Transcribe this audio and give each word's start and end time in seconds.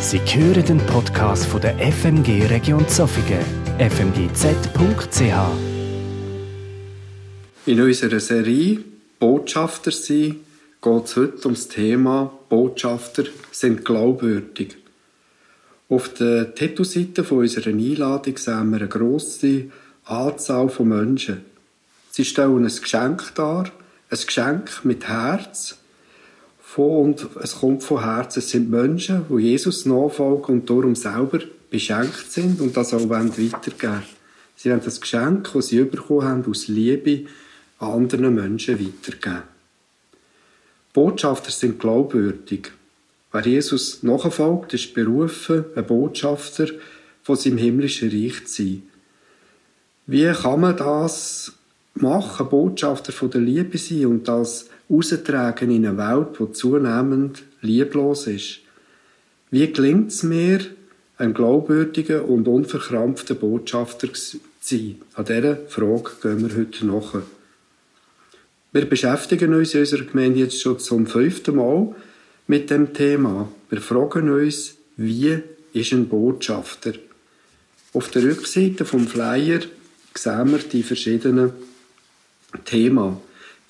Sie 0.00 0.18
hören 0.18 0.64
den 0.64 0.78
Podcast 0.86 1.44
von 1.44 1.60
der 1.60 1.76
FMG 1.78 2.46
Region 2.46 2.88
Zofingen, 2.88 3.44
fmgz.ch. 3.78 5.20
In 7.66 7.80
unserer 7.82 8.18
Serie 8.18 8.80
Botschafter 9.18 9.90
sein 9.90 10.36
geht 10.80 11.04
es 11.04 11.16
heute 11.16 11.44
ums 11.44 11.68
Thema 11.68 12.32
Botschafter 12.48 13.24
sind 13.52 13.84
glaubwürdig. 13.84 14.78
Auf 15.90 16.14
der 16.14 16.54
von 17.22 17.38
unserer 17.38 17.66
Einladung 17.66 18.38
sehen 18.38 18.70
wir 18.70 18.78
eine 18.78 18.88
grosse 18.88 19.66
Anzahl 20.06 20.70
von 20.70 20.88
Menschen. 20.88 21.44
Sie 22.10 22.24
stellen 22.24 22.64
ein 22.64 22.72
Geschenk 22.74 23.34
dar, 23.34 23.64
ein 24.10 24.18
Geschenk 24.18 24.82
mit 24.82 25.06
Herz, 25.06 25.79
von 26.70 27.02
und 27.02 27.28
es 27.42 27.56
kommt 27.56 27.82
von 27.82 28.04
Herzen. 28.04 28.38
Es 28.38 28.50
sind 28.50 28.70
Menschen, 28.70 29.26
die 29.28 29.42
Jesus 29.42 29.86
nachfolgen 29.86 30.60
und 30.60 30.70
darum 30.70 30.94
selber 30.94 31.40
beschenkt 31.68 32.30
sind 32.30 32.60
und 32.60 32.76
das 32.76 32.94
auch 32.94 33.08
weitergeben 33.08 33.50
wollen. 33.82 34.02
Sie 34.54 34.70
wollen 34.70 34.80
das 34.84 35.00
Geschenk, 35.00 35.50
das 35.52 35.66
sie 35.66 35.82
bekommen 35.82 36.22
haben, 36.22 36.44
aus 36.48 36.68
Liebe 36.68 37.26
an 37.80 37.92
anderen 37.92 38.34
Menschen 38.36 38.78
weitergeben. 38.78 39.42
Botschafter 40.92 41.50
sind 41.50 41.80
glaubwürdig. 41.80 42.70
Wer 43.32 43.46
Jesus 43.46 44.04
nachfolgt, 44.04 44.74
ist 44.74 44.94
berufen, 44.94 45.64
ein 45.74 45.86
Botschafter 45.86 46.68
von 47.24 47.36
seinem 47.36 47.58
himmlischen 47.58 48.10
Reich 48.10 48.46
zu 48.46 48.62
sein. 48.62 48.82
Wie 50.06 50.30
kann 50.32 50.60
man 50.60 50.76
das 50.76 51.52
machen, 51.94 52.48
Botschafter 52.48 53.12
von 53.12 53.30
der 53.30 53.40
Liebe 53.40 53.76
sein 53.76 54.06
und 54.06 54.28
das 54.28 54.66
austragen 54.90 55.70
in 55.70 55.86
eine 55.86 55.96
Welt, 55.96 56.38
die 56.38 56.52
zunehmend 56.52 57.42
lieblos 57.60 58.26
ist. 58.26 58.60
Wie 59.50 59.72
gelingt 59.72 60.10
es 60.10 60.22
mir, 60.22 60.60
ein 61.16 61.34
glaubwürdiger 61.34 62.26
und 62.26 62.48
unverkrampfter 62.48 63.34
Botschafter 63.34 64.12
zu 64.12 64.38
sein? 64.60 65.00
An 65.14 65.24
dieser 65.24 65.56
Frage 65.68 66.10
gehen 66.22 66.48
wir 66.48 66.56
heute 66.56 66.86
nach. 66.86 67.14
Wir 68.72 68.84
beschäftigen 68.84 69.54
uns 69.54 69.74
in 69.74 69.80
unserer 69.80 70.04
Gemeinde 70.04 70.40
jetzt 70.40 70.60
schon 70.60 70.78
zum 70.78 71.06
fünften 71.06 71.56
Mal 71.56 71.94
mit 72.46 72.70
dem 72.70 72.94
Thema. 72.94 73.50
Wir 73.68 73.80
fragen 73.80 74.30
uns, 74.30 74.76
wie 74.96 75.40
ist 75.72 75.92
ein 75.92 76.08
Botschafter? 76.08 76.92
Auf 77.92 78.10
der 78.10 78.22
Rückseite 78.22 78.84
vom 78.84 79.08
Flyer 79.08 79.60
sehen 80.14 80.52
wir 80.52 80.58
die 80.58 80.82
verschiedenen 80.82 81.52
Themen. 82.64 83.16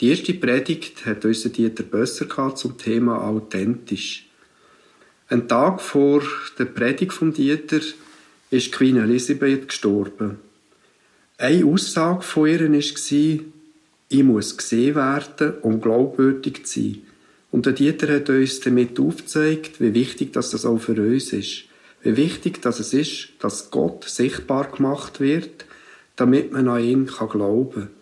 Die 0.01 0.09
erste 0.09 0.33
Predigt 0.33 1.05
hat 1.05 1.27
unser 1.27 1.51
Dieter 1.51 1.83
Bösser 1.83 2.25
gehabt 2.25 2.57
zum 2.57 2.79
Thema 2.79 3.23
authentisch. 3.23 4.27
Ein 5.29 5.47
Tag 5.47 5.83
vor 5.83 6.23
der 6.59 6.65
Predigt 6.65 7.13
vom 7.13 7.35
Dieter 7.35 7.81
ist 8.51 8.73
Queen 8.73 8.97
Elisabeth 8.97 9.69
gestorben. 9.69 10.39
Eine 11.37 11.67
Aussage 11.67 12.23
von 12.23 12.49
ihr 12.49 12.61
war, 12.73 13.45
ich 14.09 14.25
muss 14.25 14.57
gesehen 14.57 14.95
werden, 14.95 15.55
um 15.61 15.83
glaubwürdig 15.83 16.65
zu 16.65 16.81
sein. 16.81 17.03
Und 17.51 17.67
der 17.67 17.75
Dieter 17.75 18.09
hat 18.15 18.31
uns 18.31 18.61
damit 18.61 18.99
aufgezeigt, 18.99 19.83
wie 19.83 19.93
wichtig 19.93 20.33
das 20.33 20.65
auch 20.65 20.79
für 20.79 21.01
uns 21.01 21.35
ist. 21.35 21.65
Wie 22.03 22.17
wichtig 22.17 22.63
das 22.63 22.81
es 22.81 22.95
ist, 22.95 23.29
dass 23.39 23.71
Gott 23.71 24.05
sichtbar 24.05 24.71
gemacht 24.71 25.21
wird, 25.21 25.67
damit 26.17 26.53
man 26.53 26.69
an 26.69 26.83
ihn 26.83 27.07
glauben 27.07 27.73
kann. 27.73 28.00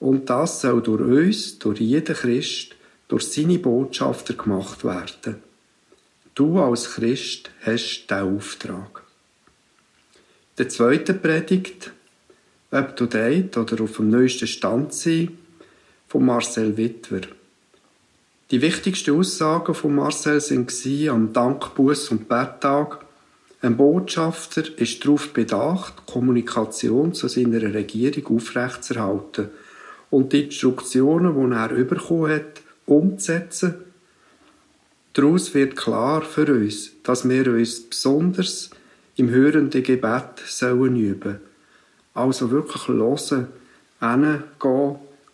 Und 0.00 0.30
das 0.30 0.60
soll 0.60 0.82
durch 0.82 1.00
uns, 1.00 1.58
durch 1.58 1.80
jeden 1.80 2.14
Christ, 2.14 2.76
durch 3.08 3.24
seine 3.24 3.58
Botschafter 3.58 4.34
gemacht 4.34 4.84
werden. 4.84 5.42
Du 6.34 6.60
als 6.60 6.90
Christ 6.92 7.50
hast 7.62 8.06
diesen 8.08 8.36
Auftrag. 8.36 9.02
Der 10.56 10.68
zweite 10.68 11.14
Predigt, 11.14 11.92
ob 12.70 12.96
du 12.96 13.06
date 13.06 13.56
oder 13.56 13.82
auf 13.82 13.96
dem 13.96 14.10
neuesten 14.10 14.46
Stand 14.46 14.92
sein, 14.92 15.36
von 16.06 16.24
Marcel 16.24 16.76
Wittwer. 16.76 17.22
Die 18.50 18.62
wichtigsten 18.62 19.18
Aussagen 19.18 19.74
von 19.74 19.94
Marcel 19.94 20.40
waren 20.40 21.08
am 21.08 21.32
Dankbuß 21.32 22.10
und 22.10 22.28
Betttag. 22.28 23.04
Ein 23.60 23.76
Botschafter 23.76 24.62
ist 24.78 25.04
darauf 25.04 25.32
bedacht, 25.32 26.06
Kommunikation 26.06 27.14
zu 27.14 27.26
seiner 27.26 27.62
Regierung 27.74 28.36
aufrechtzuerhalten– 28.36 29.50
und 30.10 30.32
die 30.32 30.44
Instruktionen, 30.44 31.50
die 31.50 31.56
er 31.56 31.84
bekommen 31.84 32.32
hat, 32.32 32.62
umzusetzen. 32.86 33.74
Daraus 35.12 35.54
wird 35.54 35.76
klar 35.76 36.22
für 36.22 36.46
uns, 36.46 36.92
dass 37.02 37.28
wir 37.28 37.46
uns 37.48 37.80
besonders 37.80 38.70
im 39.16 39.30
hörenden 39.30 39.82
Gebet 39.82 40.40
sollen 40.46 40.96
üben. 40.96 41.40
Also 42.14 42.50
wirklich 42.50 42.88
hören, 42.88 43.48
hingehen, 44.00 44.42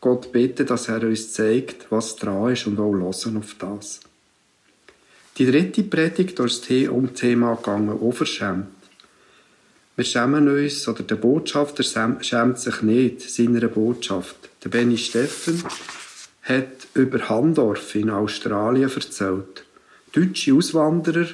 Gott 0.01 0.33
bitten, 0.33 0.67
dass 0.67 0.89
er 0.89 1.03
uns 1.03 1.33
zeigt, 1.33 1.91
was 1.91 2.17
dran 2.17 2.53
ist 2.53 2.67
und 2.67 2.79
auch 2.79 2.93
hören 2.93 3.37
auf 3.37 3.57
das. 3.59 4.01
Die 5.39 5.47
dritte 5.47 5.83
Predigt 5.83 6.39
ist 6.39 6.71
um 6.89 7.07
das 7.07 7.15
Thema 7.15 7.55
gegangen, 7.55 7.99
Unverschämt. 7.99 8.67
Wir 9.97 10.05
schämen 10.05 10.49
uns, 10.49 10.89
oder 10.89 11.05
der 11.05 11.15
Botschafter 11.15 11.85
schämt 11.85 12.59
sich 12.59 12.83
nicht 12.83 13.21
seiner 13.31 13.69
Botschaft. 13.69 14.37
Der 14.65 14.69
Benny 14.69 14.99
Steffen 14.99 15.63
hat 16.43 16.89
über 16.95 17.29
Handorf 17.29 17.95
in 17.95 18.11
Australien 18.11 18.91
erzählt. 18.91 19.65
Deutsche 20.13 20.53
Auswanderer 20.53 21.29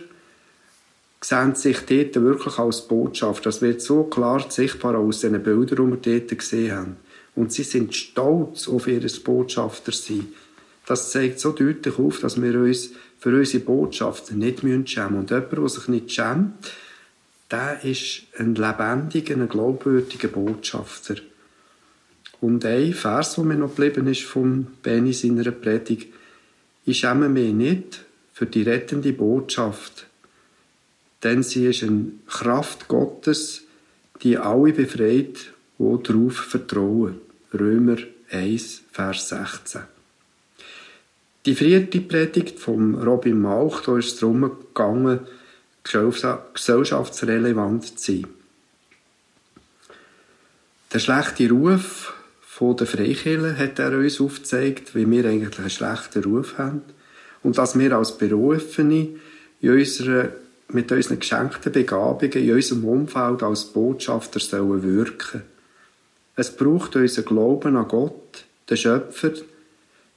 sehen 1.22 1.54
sich 1.54 1.78
dort 1.87 2.22
wirklich 2.22 2.59
als 2.59 2.87
Botschaft. 2.87 3.47
Das 3.47 3.62
wird 3.62 3.81
so 3.81 4.04
klar 4.04 4.44
sichtbar 4.50 4.94
aus 4.97 5.21
den 5.21 5.42
Bildern, 5.42 5.98
die 6.03 6.10
wir 6.10 6.19
dort 6.19 6.38
gesehen 6.38 6.77
haben. 6.77 6.97
Und 7.34 7.53
sie 7.53 7.62
sind 7.62 7.94
stolz 7.94 8.69
auf 8.69 8.87
ihr 8.87 9.00
Botschafter 9.25 9.92
sein. 9.92 10.28
Das 10.84 11.12
zeigt 11.12 11.41
so 11.41 11.53
deutlich 11.53 11.98
auf, 11.98 12.21
dass 12.21 12.41
wir 12.41 12.60
uns 12.60 12.91
für 13.19 13.34
unsere 13.38 13.65
Botschaften 13.65 14.38
nicht 14.38 14.62
schämen 14.62 14.82
müssen. 14.84 15.16
Und 15.16 15.31
jemand, 15.31 15.53
der 15.53 15.69
sich 15.69 15.88
nicht 15.88 16.12
schämt, 16.12 16.71
der 17.50 17.84
ist 17.84 18.22
ein 18.38 18.54
lebendiger, 18.54 19.34
ein 19.34 19.48
glaubwürdiger 19.48 20.28
Botschafter. 20.28 21.16
Und 22.40 22.64
ein 22.64 22.94
Vers, 22.94 23.34
der 23.34 23.44
mir 23.44 23.56
noch 23.56 23.74
geblieben 23.74 24.06
ist 24.06 24.22
von 24.22 24.68
Benny 24.82 25.12
seiner 25.12 25.50
Predigt, 25.50 26.12
ich 26.86 27.00
schäme 27.00 27.28
mich 27.28 27.52
nicht 27.52 28.04
für 28.32 28.46
die 28.46 28.62
rettende 28.62 29.12
Botschaft, 29.12 30.06
denn 31.22 31.42
sie 31.42 31.66
ist 31.66 31.82
eine 31.82 32.06
Kraft 32.26 32.88
Gottes, 32.88 33.62
die 34.22 34.38
alle 34.38 34.72
befreit, 34.72 35.52
die 35.78 36.02
darauf 36.02 36.36
vertrauen. 36.36 37.20
Römer 37.52 37.98
1, 38.30 38.82
Vers 38.90 39.28
16. 39.28 39.82
Die 41.46 41.54
vierte 41.54 42.00
Predigt 42.00 42.58
von 42.58 42.94
Robin 42.94 43.40
Mauch, 43.40 43.80
da 43.80 43.98
ist 43.98 44.14
es 44.14 44.20
darum 44.20 44.40
gegangen, 44.40 45.20
gesellschaftsrelevant 45.84 47.98
zu 47.98 48.12
sein. 48.12 48.26
Der 50.92 50.98
schlechte 50.98 51.48
Ruf 51.50 52.14
von 52.41 52.76
der 52.76 52.86
Freikirche 52.86 53.56
hat 53.56 53.78
er 53.78 53.96
uns 53.96 54.20
aufgezeigt, 54.20 54.94
wie 54.94 55.08
wir 55.08 55.24
eigentlich 55.24 55.58
einen 55.58 55.70
schlechten 55.70 56.24
Ruf 56.24 56.58
haben 56.58 56.82
und 57.42 57.58
dass 57.58 57.78
wir 57.78 57.96
als 57.96 58.18
Berufene 58.18 59.08
in 59.60 59.70
unserer, 59.70 60.30
mit 60.68 60.91
unseren 60.91 61.20
geschenkten 61.20 61.72
Begabungen 61.72 62.32
in 62.32 62.52
unserem 62.52 62.84
Umfeld 62.84 63.42
als 63.42 63.66
Botschafter 63.66 64.41
sollen 64.41 64.82
wirken. 64.82 65.42
Es 66.36 66.56
braucht 66.56 66.97
unseren 66.97 67.24
Glauben 67.24 67.76
an 67.76 67.88
Gott, 67.88 68.44
den 68.68 68.76
Schöpfer, 68.76 69.32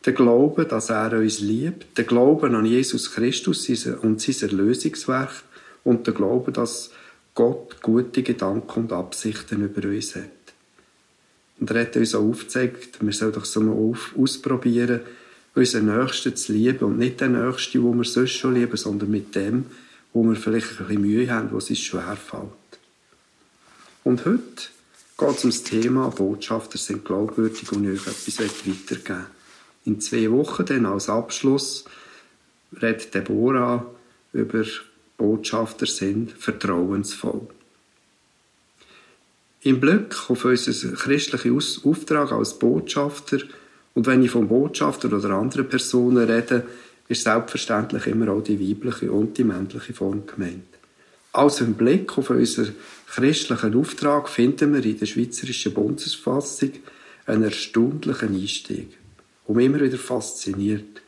den 0.05 0.15
Glauben, 0.15 0.67
dass 0.67 0.89
er 0.89 1.13
uns 1.13 1.39
liebt, 1.39 1.97
den 1.97 2.07
Glauben 2.07 2.55
an 2.55 2.65
Jesus 2.65 3.13
Christus 3.13 3.69
und 4.01 4.21
sein 4.21 4.49
Erlösungswerk 4.49 5.31
und 5.83 6.07
der 6.07 6.13
Glaube, 6.13 6.51
dass 6.51 6.91
Gott 7.35 7.81
gute 7.81 8.23
Gedanken 8.23 8.81
und 8.81 8.93
Absichten 8.93 9.63
über 9.63 9.87
uns 9.87 10.15
hat. 10.15 10.23
Und 11.59 11.71
er 11.71 11.81
hat 11.81 11.95
uns 11.95 12.15
auch 12.15 12.23
aufgezeigt, 12.23 12.97
wir 13.01 13.13
sollen 13.13 13.33
doch 13.33 13.45
so 13.45 13.61
mal 13.61 13.93
ausprobieren, 14.17 15.01
unseren 15.55 15.85
Nächsten 15.85 16.35
zu 16.35 16.53
lieben 16.53 16.83
und 16.85 16.97
nicht 16.97 17.21
den 17.21 17.33
Nächsten, 17.33 17.83
den 17.83 17.97
wir 17.97 18.03
sonst 18.03 18.31
schon 18.31 18.55
lieben, 18.55 18.77
sondern 18.77 19.11
mit 19.11 19.35
dem, 19.35 19.65
wo 20.13 20.23
wir 20.23 20.35
vielleicht 20.35 20.79
ein 20.79 20.87
bisschen 20.87 21.01
Mühe 21.01 21.29
haben, 21.29 21.51
wo 21.51 21.57
es 21.57 21.69
uns 21.69 21.79
schwerfällt. 21.79 22.49
Und 24.03 24.25
heute 24.25 24.41
geht 25.17 25.37
es 25.37 25.43
um 25.43 25.49
das 25.51 25.63
Thema 25.63 26.09
Botschafter 26.09 26.77
sind 26.77 27.05
glaubwürdig 27.05 27.71
und 27.71 27.87
euch 27.87 28.07
etwas 28.07 28.39
weitergeben 28.39 29.25
In 29.85 30.01
zwei 30.01 30.29
Wochen 30.31 30.65
dann 30.65 30.85
als 30.85 31.09
Abschluss 31.09 31.85
redet 32.81 33.13
Deborah 33.13 33.85
über 34.33 34.65
Botschafter 35.23 35.85
sind 35.85 36.33
vertrauensvoll. 36.33 37.47
Im 39.61 39.79
Blick 39.79 40.29
auf 40.29 40.43
unseren 40.43 40.95
christlichen 40.95 41.57
Auftrag 41.85 42.33
als 42.33 42.59
Botschafter 42.59 43.37
und 43.93 44.05
wenn 44.05 44.21
ich 44.21 44.31
von 44.31 44.49
Botschafter 44.49 45.13
oder 45.13 45.29
anderen 45.29 45.69
Personen 45.69 46.29
rede, 46.29 46.65
ist 47.07 47.23
selbstverständlich 47.23 48.05
immer 48.07 48.33
auch 48.33 48.43
die 48.43 48.59
weibliche 48.59 49.13
und 49.13 49.37
die 49.37 49.45
männliche 49.45 49.93
Form 49.93 50.27
gemeint. 50.27 50.67
Also 51.31 51.63
im 51.63 51.75
Blick 51.75 52.17
auf 52.17 52.29
unseren 52.29 52.75
christlichen 53.07 53.75
Auftrag 53.75 54.27
finden 54.27 54.73
wir 54.73 54.83
in 54.83 54.99
der 54.99 55.05
Schweizerischen 55.05 55.73
Bundesfassung 55.73 56.71
einen 57.27 57.43
erstaunlichen 57.43 58.35
Einstieg, 58.35 58.97
mich 59.47 59.65
immer 59.65 59.79
wieder 59.79 59.97
fasziniert 59.97 61.01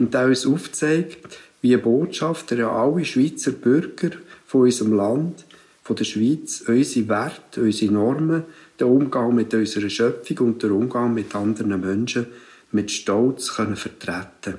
und 0.00 0.12
der 0.12 0.26
uns 0.26 0.44
aufzeigt, 0.44 1.38
wie 1.62 1.76
Botschafter 1.76 2.56
ja 2.56 2.72
alle 2.72 3.04
Schweizer 3.04 3.52
Bürger 3.52 4.10
von 4.46 4.62
unserem 4.62 4.94
Land, 4.94 5.44
von 5.82 5.96
der 5.96 6.04
Schweiz, 6.04 6.62
unsere 6.66 7.08
Werte, 7.08 7.62
unsere 7.62 7.92
Normen, 7.92 8.44
den 8.78 8.86
Umgang 8.86 9.34
mit 9.34 9.52
unserer 9.52 9.90
Schöpfung 9.90 10.38
und 10.38 10.62
den 10.62 10.70
Umgang 10.72 11.12
mit 11.12 11.34
anderen 11.34 11.80
Menschen 11.80 12.26
mit 12.72 12.90
Stolz 12.90 13.54
können 13.54 13.76
vertreten 13.76 14.54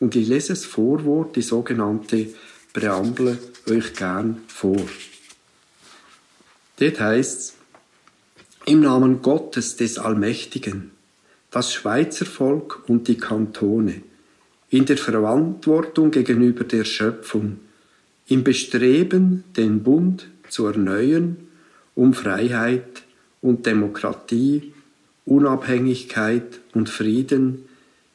Und 0.00 0.14
ich 0.14 0.28
lese 0.28 0.48
das 0.48 0.64
Vorwort, 0.64 1.36
die 1.36 1.42
sogenannte 1.42 2.28
Präambel, 2.72 3.38
euch 3.70 3.94
gern 3.94 4.42
vor. 4.48 4.82
Dort 6.78 7.00
heißt 7.00 7.38
es, 7.38 7.54
im 8.66 8.80
Namen 8.80 9.22
Gottes 9.22 9.76
des 9.76 9.98
Allmächtigen, 9.98 10.90
das 11.50 11.72
Schweizer 11.72 12.26
Volk 12.26 12.88
und 12.88 13.08
die 13.08 13.16
Kantone, 13.16 14.02
in 14.74 14.86
der 14.86 14.96
Verantwortung 14.96 16.10
gegenüber 16.10 16.64
der 16.64 16.84
Schöpfung, 16.84 17.60
im 18.26 18.42
Bestreben, 18.42 19.44
den 19.56 19.84
Bund 19.84 20.26
zu 20.48 20.66
erneuern, 20.66 21.36
um 21.94 22.12
Freiheit 22.12 23.04
und 23.40 23.66
Demokratie, 23.66 24.72
Unabhängigkeit 25.26 26.58
und 26.72 26.90
Frieden 26.90 27.66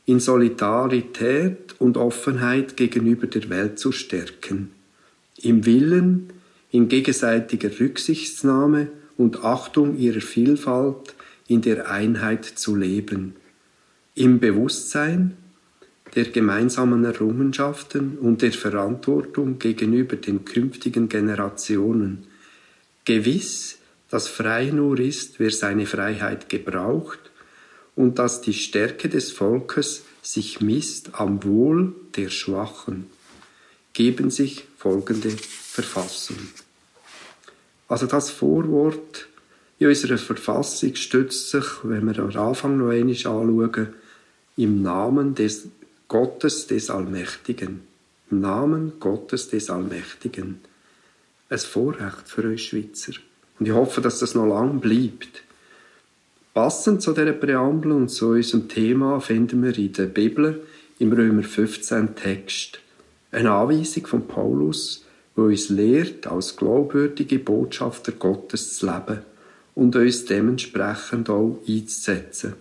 in 0.06 0.20
Solidarität 0.20 1.76
und 1.80 1.96
Offenheit 1.96 2.76
gegenüber 2.76 3.28
der 3.28 3.50
Welt 3.50 3.80
zu 3.80 3.94
stärken, 3.94 4.72
im 5.42 5.66
Willen, 5.66 6.30
in 6.72 6.90
gegenseitiger 6.90 7.70
Rücksichtnahme 7.80 8.90
und 9.16 9.46
Achtung 9.46 9.98
ihrer 9.98 10.20
Vielfalt 10.20 11.16
in 11.48 11.62
der 11.62 11.90
Einheit 11.90 12.44
zu 12.44 12.76
leben, 12.76 13.38
im 14.14 14.42
Bewusstsein 14.42 15.38
der 16.16 16.26
gemeinsamen 16.26 17.06
Errungenschaften 17.06 18.18
und 18.18 18.42
der 18.42 18.52
Verantwortung 18.52 19.60
gegenüber 19.60 20.16
den 20.16 20.46
künftigen 20.46 21.10
Generationen, 21.10 22.28
gewiss, 23.06 23.78
dass 24.10 24.28
frei 24.28 24.66
nur 24.66 25.00
ist, 25.00 25.40
wer 25.40 25.52
seine 25.52 25.86
Freiheit 25.86 26.50
gebraucht 26.50 27.20
und 27.96 28.18
dass 28.18 28.42
die 28.42 28.54
Stärke 28.54 29.10
des 29.10 29.32
Volkes 29.32 30.04
sich 30.22 30.62
misst 30.62 31.14
am 31.14 31.44
Wohl 31.44 31.94
der 32.16 32.30
Schwachen, 32.30 33.08
geben 33.94 34.30
sich 34.30 34.66
folgende 34.78 35.30
Verfassung. 35.30 36.38
Also 37.88 38.06
das 38.06 38.30
Vorwort 38.30 39.28
in 39.80 39.88
unserer 39.88 40.18
Verfassung 40.18 40.96
stützt 40.96 41.50
sich, 41.50 41.66
wenn 41.84 42.06
wir 42.06 42.20
am 42.20 42.36
Anfang 42.36 42.78
noch 42.78 42.90
einmal 42.90 43.10
anschauen, 43.10 43.94
im 44.58 44.82
Namen 44.82 45.36
des 45.36 45.70
Gottes 46.10 46.66
des 46.66 46.90
Allmächtigen. 46.90 47.82
Im 48.32 48.42
Namen 48.42 48.94
Gottes 49.00 49.48
des 49.50 49.70
Allmächtigen. 49.70 50.60
Ein 51.50 51.60
Vorrecht 51.60 52.28
für 52.28 52.50
uns 52.50 52.62
Schweizer. 52.62 53.14
Und 53.60 53.68
ich 53.68 53.72
hoffe, 53.72 54.02
dass 54.02 54.18
das 54.18 54.34
noch 54.34 54.48
lang 54.48 54.80
bleibt. 54.80 55.44
Passend 56.56 57.04
zu 57.04 57.14
dieser 57.14 57.34
Präambel 57.34 57.92
und 57.92 58.10
zu 58.10 58.30
unserem 58.30 58.68
Thema 58.68 59.20
finden 59.20 59.64
wir 59.64 59.78
in 59.78 59.94
der 59.94 60.08
Bibel 60.08 60.64
im 60.98 61.14
Römer 61.14 61.44
15 61.44 62.16
Text 62.16 62.80
eine 63.32 63.52
Anweisung 63.52 64.08
von 64.08 64.28
Paulus, 64.28 65.06
wo 65.36 65.44
uns 65.44 65.70
lehrt, 65.70 66.26
als 66.26 66.56
glaubwürdige 66.56 67.38
Botschafter 67.38 68.14
Gottes 68.14 68.78
zu 68.78 68.88
leben 68.88 69.20
und 69.76 69.96
uns 69.96 70.26
dementsprechend 70.26 71.30
auch 71.30 71.60
einzusetzen. 71.68 72.56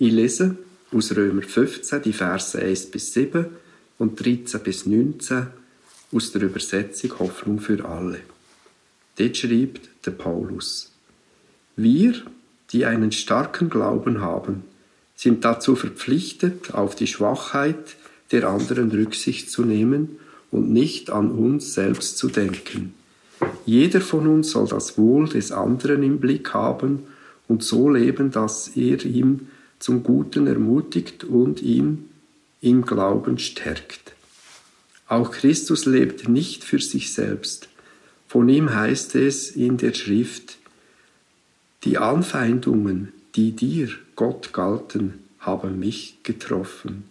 Ich 0.00 0.12
lese 0.12 0.56
aus 0.92 1.14
Römer 1.14 1.42
15 1.42 2.02
die 2.02 2.12
Verse 2.12 2.58
1 2.58 2.86
bis 2.86 3.12
7 3.12 3.46
und 3.98 4.20
13 4.20 4.60
bis 4.60 4.86
19 4.86 5.48
aus 6.12 6.32
der 6.32 6.42
Übersetzung 6.42 7.18
Hoffnung 7.18 7.60
für 7.60 7.84
alle. 7.84 8.20
Dort 9.16 9.36
schreibt 9.36 9.88
der 10.06 10.12
Paulus, 10.12 10.92
wir, 11.76 12.14
die 12.72 12.84
einen 12.84 13.12
starken 13.12 13.68
Glauben 13.68 14.20
haben, 14.20 14.64
sind 15.14 15.44
dazu 15.44 15.74
verpflichtet, 15.74 16.74
auf 16.74 16.94
die 16.94 17.06
Schwachheit 17.06 17.96
der 18.30 18.48
anderen 18.48 18.90
Rücksicht 18.90 19.50
zu 19.50 19.64
nehmen 19.64 20.18
und 20.50 20.70
nicht 20.70 21.10
an 21.10 21.30
uns 21.30 21.74
selbst 21.74 22.18
zu 22.18 22.28
denken. 22.28 22.94
Jeder 23.66 24.00
von 24.00 24.26
uns 24.26 24.50
soll 24.52 24.68
das 24.68 24.96
Wohl 24.96 25.28
des 25.28 25.52
anderen 25.52 26.02
im 26.02 26.20
Blick 26.20 26.54
haben 26.54 27.04
und 27.48 27.62
so 27.62 27.90
leben, 27.90 28.30
dass 28.30 28.68
er 28.68 29.04
ihm 29.04 29.48
zum 29.78 30.02
Guten 30.02 30.46
ermutigt 30.46 31.24
und 31.24 31.62
ihm 31.62 32.08
im 32.60 32.84
Glauben 32.84 33.38
stärkt. 33.38 34.14
Auch 35.06 35.30
Christus 35.30 35.86
lebt 35.86 36.28
nicht 36.28 36.64
für 36.64 36.80
sich 36.80 37.12
selbst. 37.12 37.68
Von 38.26 38.48
ihm 38.48 38.74
heißt 38.74 39.14
es 39.14 39.50
in 39.50 39.78
der 39.78 39.94
Schrift, 39.94 40.58
die 41.84 41.96
Anfeindungen, 41.96 43.12
die 43.34 43.52
dir, 43.52 43.88
Gott, 44.16 44.52
galten, 44.52 45.14
haben 45.38 45.78
mich 45.78 46.18
getroffen. 46.24 47.04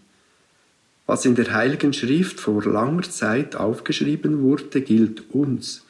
Was 1.07 1.25
in 1.25 1.35
der 1.35 1.53
Heiligen 1.53 1.93
Schrift 1.93 2.39
vor 2.39 2.63
langer 2.65 3.03
Zeit 3.03 3.55
aufgeschrieben 3.55 4.41
wurde, 4.41 4.81
gilt 4.81 5.23
uns. 5.33 5.83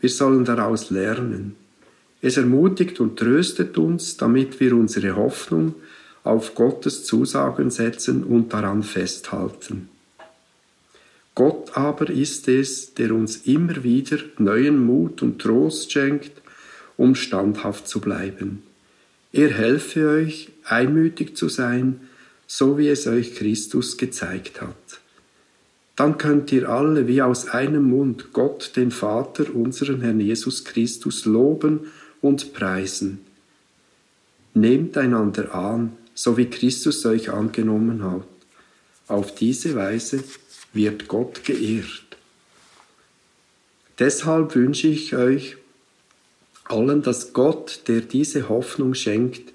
Wir 0.00 0.10
sollen 0.10 0.44
daraus 0.44 0.90
lernen. 0.90 1.54
Es 2.20 2.36
ermutigt 2.36 2.98
und 3.00 3.18
tröstet 3.18 3.78
uns, 3.78 4.16
damit 4.16 4.58
wir 4.58 4.76
unsere 4.76 5.14
Hoffnung 5.14 5.76
auf 6.24 6.54
Gottes 6.54 7.04
Zusagen 7.04 7.70
setzen 7.70 8.24
und 8.24 8.52
daran 8.52 8.82
festhalten. 8.82 9.88
Gott 11.34 11.76
aber 11.76 12.10
ist 12.10 12.46
es, 12.48 12.94
der 12.94 13.14
uns 13.14 13.38
immer 13.46 13.82
wieder 13.82 14.18
neuen 14.38 14.84
Mut 14.84 15.22
und 15.22 15.40
Trost 15.40 15.90
schenkt 15.90 16.42
um 16.96 17.14
standhaft 17.14 17.88
zu 17.88 18.00
bleiben. 18.00 18.62
Er 19.32 19.50
helfe 19.50 20.08
euch, 20.08 20.50
einmütig 20.64 21.36
zu 21.36 21.48
sein, 21.48 22.00
so 22.46 22.78
wie 22.78 22.88
es 22.88 23.06
euch 23.06 23.34
Christus 23.34 23.96
gezeigt 23.96 24.60
hat. 24.60 24.76
Dann 25.96 26.18
könnt 26.18 26.52
ihr 26.52 26.68
alle 26.68 27.08
wie 27.08 27.22
aus 27.22 27.48
einem 27.48 27.90
Mund 27.90 28.32
Gott, 28.32 28.76
den 28.76 28.90
Vater, 28.90 29.54
unseren 29.54 30.00
Herrn 30.00 30.20
Jesus 30.20 30.64
Christus, 30.64 31.24
loben 31.24 31.80
und 32.20 32.52
preisen. 32.52 33.20
Nehmt 34.54 34.96
einander 34.96 35.54
an, 35.54 35.92
so 36.22 36.36
wie 36.36 36.46
Christus 36.46 37.04
euch 37.04 37.30
angenommen 37.30 38.04
hat. 38.04 38.28
Auf 39.08 39.34
diese 39.34 39.74
Weise 39.74 40.22
wird 40.72 41.08
Gott 41.08 41.42
geehrt. 41.42 42.16
Deshalb 43.98 44.54
wünsche 44.54 44.86
ich 44.86 45.16
euch, 45.16 45.56
allen, 46.62 47.02
dass 47.02 47.32
Gott, 47.32 47.80
der 47.88 48.02
diese 48.02 48.48
Hoffnung 48.48 48.94
schenkt, 48.94 49.52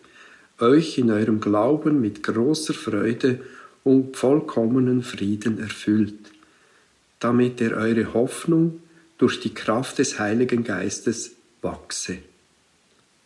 euch 0.59 0.97
in 0.97 1.09
eurem 1.09 1.39
Glauben 1.39 2.01
mit 2.01 2.21
großer 2.21 2.73
Freude 2.73 3.39
und 3.85 4.17
vollkommenen 4.17 5.03
Frieden 5.03 5.59
erfüllt, 5.59 6.19
damit 7.21 7.61
er 7.61 7.77
eure 7.77 8.13
Hoffnung 8.13 8.81
durch 9.17 9.39
die 9.39 9.53
Kraft 9.53 9.99
des 9.99 10.19
Heiligen 10.19 10.65
Geistes 10.65 11.31
wachse. 11.61 12.17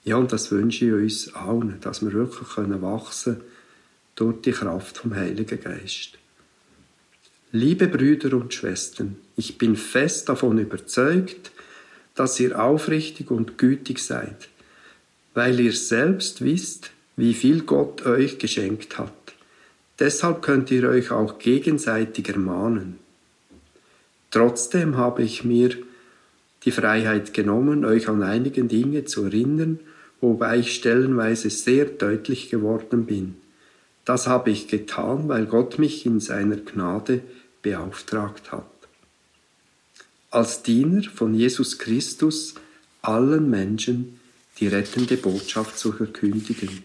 Ja, 0.04 0.16
und 0.18 0.32
das 0.32 0.52
wünsche 0.52 0.86
ich 0.86 0.94
uns 0.94 1.36
allen, 1.36 1.80
dass 1.82 2.02
wir 2.02 2.12
wirklich 2.14 2.50
können 2.50 2.82
wachsen 2.82 3.42
durch 4.16 4.42
die 4.42 4.52
Kraft 4.52 4.98
vom 4.98 5.16
Heiligen 5.16 5.60
Geist. 5.60 6.18
Liebe 7.52 7.88
Brüder 7.88 8.36
und 8.38 8.54
Schwestern, 8.54 9.18
ich 9.36 9.58
bin 9.58 9.76
fest 9.76 10.30
davon 10.30 10.58
überzeugt, 10.58 11.52
dass 12.16 12.40
ihr 12.40 12.62
aufrichtig 12.62 13.30
und 13.30 13.58
gütig 13.58 14.00
seid, 14.00 14.50
weil 15.34 15.60
ihr 15.60 15.74
selbst 15.74 16.44
wisst, 16.44 16.92
wie 17.16 17.34
viel 17.34 17.62
Gott 17.62 18.06
euch 18.06 18.40
geschenkt 18.40 18.98
hat. 18.98 19.14
Deshalb 20.00 20.42
könnt 20.42 20.72
ihr 20.72 20.90
euch 20.90 21.12
auch 21.12 21.38
gegenseitig 21.40 22.30
ermahnen. 22.30 22.98
Trotzdem 24.32 24.98
habe 24.98 25.22
ich 25.22 25.44
mir 25.44 25.78
die 26.64 26.72
Freiheit 26.72 27.34
genommen, 27.34 27.86
euch 27.86 28.08
an 28.08 28.24
einige 28.24 28.64
Dinge 28.64 29.06
zu 29.06 29.26
erinnern, 29.26 29.80
wobei 30.22 30.60
ich 30.60 30.74
stellenweise 30.74 31.50
sehr 31.50 31.86
deutlich 31.86 32.50
geworden 32.50 33.06
bin. 33.06 33.36
Das 34.06 34.28
habe 34.28 34.52
ich 34.52 34.68
getan, 34.68 35.28
weil 35.28 35.46
Gott 35.46 35.80
mich 35.80 36.06
in 36.06 36.20
seiner 36.20 36.58
Gnade 36.58 37.22
beauftragt 37.62 38.52
hat 38.52 38.66
als 40.32 40.64
Diener 40.64 41.04
von 41.04 41.36
Jesus 41.36 41.78
Christus 41.78 42.56
allen 43.02 43.50
Menschen 43.50 44.20
die 44.60 44.68
rettende 44.68 45.18
Botschaft 45.18 45.78
zu 45.78 45.92
verkündigen. 45.92 46.84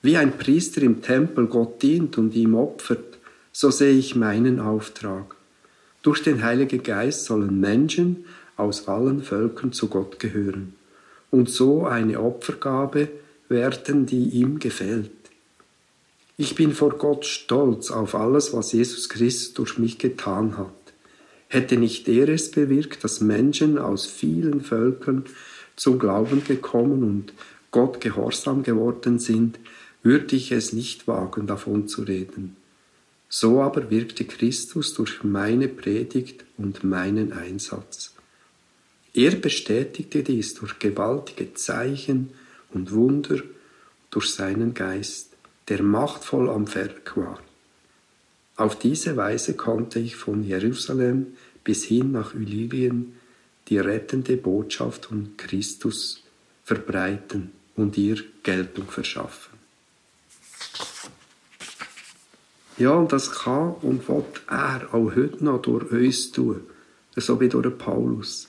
Wie 0.00 0.16
ein 0.16 0.38
Priester 0.38 0.80
im 0.80 1.02
Tempel 1.02 1.46
Gott 1.46 1.82
dient 1.82 2.16
und 2.16 2.34
ihm 2.34 2.54
opfert, 2.54 3.18
so 3.52 3.70
sehe 3.70 3.92
ich 3.92 4.16
meinen 4.16 4.58
Auftrag. 4.58 5.36
Durch 6.02 6.22
den 6.22 6.42
Heiligen 6.42 6.82
Geist 6.82 7.26
sollen 7.26 7.60
Menschen 7.60 8.24
aus 8.56 8.88
allen 8.88 9.22
Völkern 9.22 9.72
zu 9.72 9.88
Gott 9.88 10.18
gehören 10.18 10.74
und 11.30 11.48
so 11.50 11.86
eine 11.86 12.20
Opfergabe 12.20 13.08
werden, 13.48 14.06
die 14.06 14.28
ihm 14.30 14.58
gefällt. 14.58 15.10
Ich 16.36 16.54
bin 16.54 16.72
vor 16.72 16.96
Gott 16.96 17.26
stolz 17.26 17.90
auf 17.90 18.14
alles, 18.14 18.54
was 18.54 18.72
Jesus 18.72 19.08
Christus 19.08 19.52
durch 19.52 19.78
mich 19.78 19.98
getan 19.98 20.56
hat. 20.56 20.72
Hätte 21.48 21.76
nicht 21.76 22.08
er 22.08 22.28
es 22.28 22.50
bewirkt, 22.50 23.04
dass 23.04 23.20
Menschen 23.20 23.76
aus 23.76 24.06
vielen 24.06 24.60
Völkern 24.60 25.24
zum 25.76 25.98
Glauben 25.98 26.44
gekommen 26.44 27.02
und 27.02 27.32
Gott 27.70 28.00
gehorsam 28.00 28.62
geworden 28.62 29.18
sind, 29.18 29.58
würde 30.02 30.36
ich 30.36 30.52
es 30.52 30.72
nicht 30.72 31.06
wagen, 31.08 31.46
davon 31.46 31.88
zu 31.88 32.02
reden. 32.02 32.56
So 33.28 33.60
aber 33.60 33.90
wirkte 33.90 34.24
Christus 34.24 34.94
durch 34.94 35.22
meine 35.22 35.68
Predigt 35.68 36.44
und 36.56 36.84
meinen 36.84 37.32
Einsatz. 37.32 38.14
Er 39.12 39.32
bestätigte 39.32 40.22
dies 40.22 40.54
durch 40.54 40.78
gewaltige 40.78 41.54
Zeichen 41.54 42.30
und 42.72 42.92
Wunder, 42.92 43.42
durch 44.10 44.30
seinen 44.30 44.74
Geist, 44.74 45.30
der 45.68 45.82
machtvoll 45.82 46.48
am 46.48 46.72
Werk 46.74 47.16
war. 47.16 47.40
Auf 48.56 48.78
diese 48.78 49.16
Weise 49.16 49.54
konnte 49.54 49.98
ich 49.98 50.16
von 50.16 50.44
Jerusalem 50.44 51.28
bis 51.64 51.84
hin 51.84 52.12
nach 52.12 52.34
Illyrien 52.34 53.14
die 53.68 53.78
rettende 53.78 54.36
Botschaft 54.36 55.06
von 55.06 55.36
Christus 55.36 56.22
verbreiten 56.64 57.52
und 57.76 57.96
ihr 57.96 58.22
Geltung 58.42 58.90
verschaffen. 58.90 59.58
Ja, 62.76 62.92
und 62.92 63.12
das 63.12 63.30
kann 63.30 63.74
und 63.82 64.08
wird 64.08 64.42
er 64.48 64.88
auch 64.92 65.14
heute 65.14 65.44
noch 65.44 65.62
durch 65.62 65.90
uns 65.90 66.32
tun, 66.32 66.62
so 67.16 67.40
wie 67.40 67.48
durch 67.48 67.76
Paulus. 67.76 68.48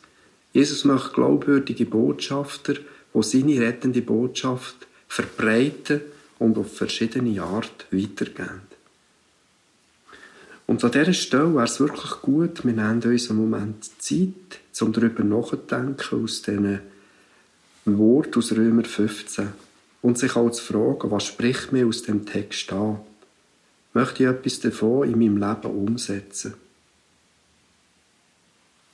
Jesus 0.53 0.83
möchte 0.85 1.13
glaubwürdige 1.13 1.85
Botschafter, 1.85 2.73
die 3.13 3.23
seine 3.23 3.61
rettende 3.61 4.01
Botschaft 4.01 4.87
verbreiten 5.07 6.01
und 6.39 6.57
auf 6.57 6.75
verschiedene 6.75 7.41
Art 7.41 7.85
weitergeben. 7.91 8.61
Und 10.67 10.83
an 10.83 10.91
dieser 10.91 11.13
Stelle 11.13 11.53
wäre 11.53 11.65
es 11.65 11.79
wirklich 11.79 12.21
gut, 12.21 12.63
wir 12.65 12.73
nehmen 12.73 13.01
uns 13.03 13.29
einen 13.29 13.39
Moment 13.39 13.83
Zeit, 14.01 14.59
um 14.79 14.93
darüber 14.93 15.23
nachzudenken, 15.23 16.23
aus 16.23 16.41
diesen 16.41 16.79
Worten 17.85 18.39
aus 18.39 18.51
Römer 18.53 18.83
15 18.83 19.49
und 20.01 20.17
sich 20.17 20.35
auch 20.35 20.49
zu 20.49 20.63
fragen, 20.63 21.11
was 21.11 21.25
spricht 21.25 21.71
mir 21.71 21.87
aus 21.87 22.03
dem 22.03 22.25
Text 22.25 22.71
an? 22.71 22.99
Möchte 23.93 24.23
ich 24.23 24.29
etwas 24.29 24.59
davon 24.61 25.11
in 25.11 25.19
meinem 25.19 25.37
Leben 25.37 25.75
umsetzen? 25.75 26.53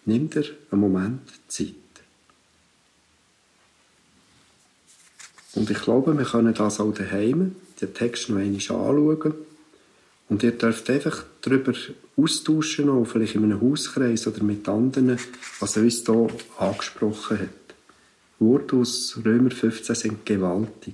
Nimm 0.07 0.29
dir 0.29 0.45
einen 0.71 0.81
Moment 0.81 1.19
Zeit. 1.49 1.73
Und 5.53 5.69
ich 5.69 5.81
glaube, 5.81 6.17
wir 6.17 6.23
können 6.23 6.53
das 6.53 6.79
auch 6.79 6.93
daheim, 6.93 7.55
den 7.81 7.93
Text 7.93 8.29
noch 8.29 8.37
einmal 8.37 8.53
anschauen. 8.53 9.33
Und 10.29 10.43
ihr 10.43 10.53
dürft 10.53 10.89
einfach 10.89 11.25
darüber 11.41 11.73
austauschen, 12.15 12.89
auch 12.89 13.03
vielleicht 13.03 13.35
in 13.35 13.43
einem 13.43 13.59
Hauskreis 13.59 14.25
oder 14.27 14.43
mit 14.43 14.69
anderen, 14.69 15.19
was 15.59 15.75
uns 15.75 16.05
hier 16.05 16.27
angesprochen 16.57 17.39
hat. 17.39 17.75
Worte 18.39 18.77
aus 18.77 19.19
Römer 19.25 19.51
15 19.51 19.93
sind 19.95 20.25
gewaltig. 20.25 20.93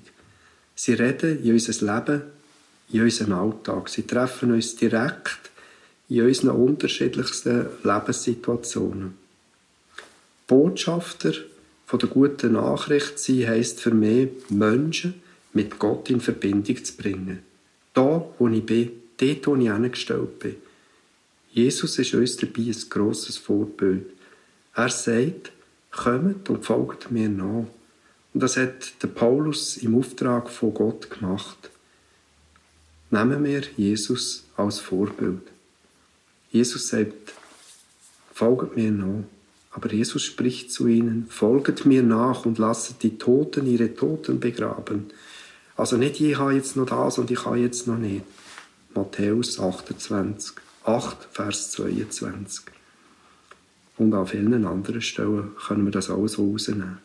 Sie 0.74 0.94
reden 0.94 1.44
in 1.44 1.52
unser 1.52 1.86
Leben, 1.86 2.22
in 2.92 3.02
unseren 3.04 3.34
Alltag. 3.34 3.90
Sie 3.90 4.08
treffen 4.08 4.54
uns 4.54 4.76
direkt 4.76 5.53
in 6.14 6.28
unseren 6.28 6.52
unterschiedlichsten 6.52 7.66
Lebenssituationen. 7.84 9.16
Botschafter 10.46 11.34
von 11.88 12.00
der 12.00 12.10
guten 12.10 12.54
Nachricht 12.54 13.18
sein 13.18 13.48
heisst 13.48 13.82
für 13.82 13.92
mich, 13.92 14.30
Menschen 14.50 15.16
mit 15.54 15.80
Gott 15.80 16.12
in 16.12 16.22
Verbindung 16.22 16.84
zu 16.84 16.96
bringen. 16.98 17.40
Da, 17.96 18.26
wo 18.38 18.48
ich 18.48 18.64
bin, 18.64 18.92
dort, 19.18 19.48
wo 19.48 19.56
ich 19.56 19.72
hingestellt 19.72 20.40
bin. 20.40 20.56
Jesus 21.52 21.98
ist 21.98 22.14
uns 22.14 22.38
dabei 22.38 22.62
ein 22.62 22.90
grosses 22.90 23.38
Vorbild. 23.38 24.06
Er 24.76 24.90
sagt, 24.90 25.52
kommt 25.92 26.48
und 26.50 26.64
folgt 26.64 27.10
mir 27.10 27.30
nach. 27.30 27.66
Und 28.34 28.40
das 28.42 28.58
hat 28.58 29.02
der 29.02 29.08
Paulus 29.08 29.78
im 29.78 29.96
Auftrag 29.98 30.50
von 30.50 30.74
Gott 30.74 31.10
gemacht. 31.10 31.72
Nehmen 33.10 33.44
wir 33.44 33.64
Jesus 33.78 34.46
als 34.56 34.80
Vorbild. 34.80 35.53
Jesus 36.54 36.88
sagt, 36.88 37.34
folgt 38.32 38.78
mir 38.78 38.92
nach. 38.92 39.24
Aber 39.72 39.92
Jesus 39.92 40.22
spricht 40.22 40.72
zu 40.72 40.88
ihnen, 40.88 41.26
folget 41.30 41.86
mir 41.86 42.04
nach 42.04 42.46
und 42.46 42.60
lasset 42.60 43.02
die 43.02 43.18
Toten 43.18 43.66
ihre 43.66 43.96
Toten 43.96 44.40
begraben. 44.40 45.08
Also 45.76 45.98
nicht, 45.98 46.22
ich 46.22 46.38
habe 46.38 46.54
jetzt 46.54 46.76
noch 46.76 46.86
das 46.86 47.18
und 47.18 47.32
ich 47.32 47.44
habe 47.44 47.58
jetzt 47.58 47.88
noch 47.88 47.98
nicht. 47.98 48.24
Matthäus 48.94 49.60
28, 49.60 50.54
8, 50.84 51.28
Vers 51.32 51.72
22. 51.72 52.66
Und 53.98 54.14
an 54.14 54.28
vielen 54.28 54.64
anderen 54.66 55.02
Stellen 55.02 55.56
können 55.56 55.86
wir 55.86 55.92
das 55.92 56.12
auch 56.12 56.28
so 56.28 56.52
rausnehmen. 56.52 57.00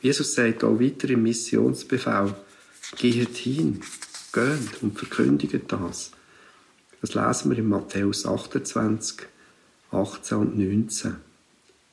Jesus 0.00 0.34
sagt 0.34 0.62
auch 0.62 0.78
weiter 0.78 1.10
im 1.10 1.24
Missionsbefehl, 1.24 2.34
geht 2.96 3.36
hin, 3.36 3.80
geht 4.32 4.82
und 4.82 4.96
verkündigt 4.96 5.60
das. 5.66 6.12
Das 7.06 7.14
lesen 7.14 7.52
wir 7.52 7.58
in 7.58 7.68
Matthäus 7.68 8.26
28, 8.26 9.28
18 9.92 10.38
und 10.38 10.58
19. 10.58 11.14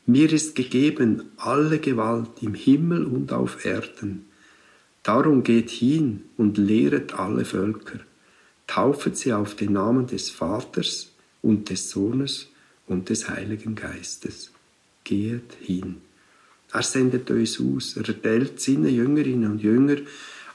Mir 0.07 0.33
ist 0.33 0.55
gegeben 0.55 1.25
alle 1.37 1.77
Gewalt 1.77 2.41
im 2.41 2.55
Himmel 2.55 3.05
und 3.05 3.31
auf 3.31 3.63
Erden. 3.63 4.25
Darum 5.03 5.43
geht 5.43 5.69
hin 5.69 6.23
und 6.37 6.57
lehret 6.57 7.13
alle 7.13 7.45
Völker, 7.45 7.99
taufet 8.65 9.15
sie 9.15 9.33
auf 9.33 9.53
den 9.53 9.73
Namen 9.73 10.07
des 10.07 10.31
Vaters 10.31 11.11
und 11.43 11.69
des 11.69 11.91
Sohnes 11.91 12.47
und 12.87 13.09
des 13.09 13.29
Heiligen 13.29 13.75
Geistes. 13.75 14.49
Geht 15.03 15.53
hin. 15.61 15.97
Er 16.71 16.81
sendet 16.81 17.29
uns 17.29 17.61
aus, 17.61 17.97
er 17.97 18.07
erteilt 18.07 18.59
seinen 18.59 18.89
Jüngerinnen 18.89 19.51
und 19.51 19.61
Jünger, 19.61 19.97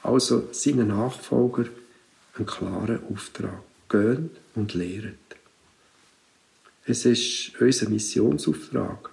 also 0.03 0.49
seinen 0.51 0.89
Nachfolger, 0.89 1.63
einen 2.35 2.45
klaren 2.45 2.99
Auftrag. 3.09 3.68
Geht 3.89 4.29
und 4.55 4.73
lehret. 4.73 5.15
Es 6.85 7.05
ist 7.05 7.59
unser 7.59 7.89
Missionsauftrag. 7.89 9.09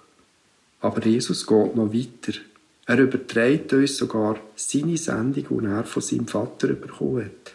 Aber 0.81 1.05
Jesus 1.05 1.45
geht 1.45 1.75
noch 1.75 1.93
weiter. 1.93 2.39
Er 2.85 2.99
überträgt 2.99 3.73
uns 3.73 3.97
sogar 3.97 4.39
seine 4.55 4.97
Sendung, 4.97 5.61
die 5.61 5.65
er 5.67 5.83
von 5.83 6.01
seinem 6.01 6.27
Vater 6.27 6.69
bekommen 6.69 7.25
hat. 7.25 7.53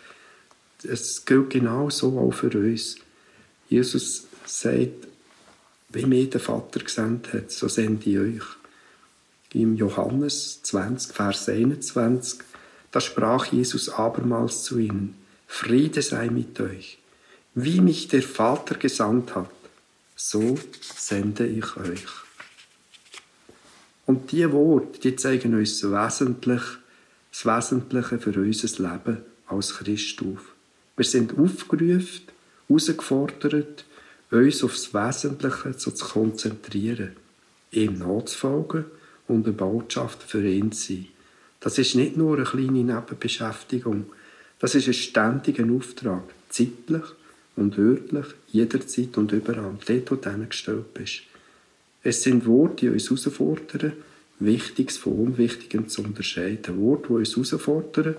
Es 0.84 1.24
gilt 1.24 1.50
genau 1.50 1.90
so 1.90 2.18
auch 2.18 2.34
für 2.34 2.50
uns. 2.50 2.96
Jesus 3.68 4.26
sagt, 4.44 5.08
wie 5.90 6.06
mir 6.06 6.28
der 6.28 6.40
Vater 6.40 6.80
gesandt 6.80 7.32
hat, 7.32 7.50
so 7.50 7.68
sende 7.68 8.10
ich 8.10 8.18
euch. 8.18 8.44
Im 9.54 9.76
Johannes 9.76 10.62
20, 10.62 11.14
Vers 11.14 11.48
21, 11.48 12.40
da 12.90 13.00
sprach 13.00 13.46
Jesus 13.46 13.88
abermals 13.88 14.64
zu 14.64 14.78
ihnen, 14.78 15.14
Friede 15.46 16.02
sei 16.02 16.28
mit 16.30 16.58
euch. 16.60 16.98
Wie 17.54 17.82
mich 17.82 18.08
der 18.08 18.22
Vater 18.22 18.76
gesandt 18.76 19.34
hat, 19.34 19.50
so 20.16 20.58
sende 20.80 21.46
ich 21.46 21.76
euch. 21.76 22.06
Und 24.06 24.32
diese 24.32 24.52
Worte, 24.52 25.00
die 25.00 25.16
zeigen 25.16 25.54
uns 25.54 25.82
wesentlich, 25.82 26.62
das 27.30 27.44
Wesentliche 27.44 28.18
für 28.18 28.40
unser 28.40 28.82
Leben 28.82 29.18
als 29.46 29.74
Christ 29.74 30.22
auf. 30.22 30.54
Wir 30.96 31.04
sind 31.04 31.38
aufgerufen, 31.38 32.22
herausgefordert, 32.68 33.84
uns 34.30 34.64
auf 34.64 34.72
das 34.72 34.94
Wesentliche 34.94 35.76
zu 35.76 35.90
konzentrieren, 35.92 37.16
ihm 37.70 37.98
nachzufolgen 37.98 38.86
und 39.28 39.44
eine 39.44 39.52
Botschaft 39.52 40.22
für 40.22 40.42
ihn 40.42 40.72
zu 40.72 40.94
sein. 40.94 41.08
Das 41.60 41.76
ist 41.76 41.96
nicht 41.96 42.16
nur 42.16 42.36
eine 42.36 42.44
kleine 42.44 42.82
Nebenbeschäftigung, 42.82 44.06
das 44.58 44.74
ist 44.74 44.86
ein 44.88 44.94
ständiger 44.94 45.70
Auftrag, 45.70 46.22
zeitlich 46.48 47.02
und 47.56 47.76
wörtlich, 47.76 48.26
jederzeit 48.48 49.16
und 49.18 49.32
überall, 49.32 49.76
dort, 49.86 50.10
wo 50.10 50.14
du 50.16 50.46
gestellt 50.46 50.94
bist. 50.94 51.22
Es 52.02 52.22
sind 52.22 52.46
Worte, 52.46 52.86
die 52.86 52.88
uns 52.88 53.04
herausfordern, 53.04 53.92
Wichtiges 54.38 54.98
von 54.98 55.12
Unwichtigem 55.12 55.88
zu 55.88 56.02
unterscheiden. 56.02 56.80
Worte, 56.80 57.08
die 57.08 57.14
uns 57.14 57.36
herausfordern, 57.36 58.16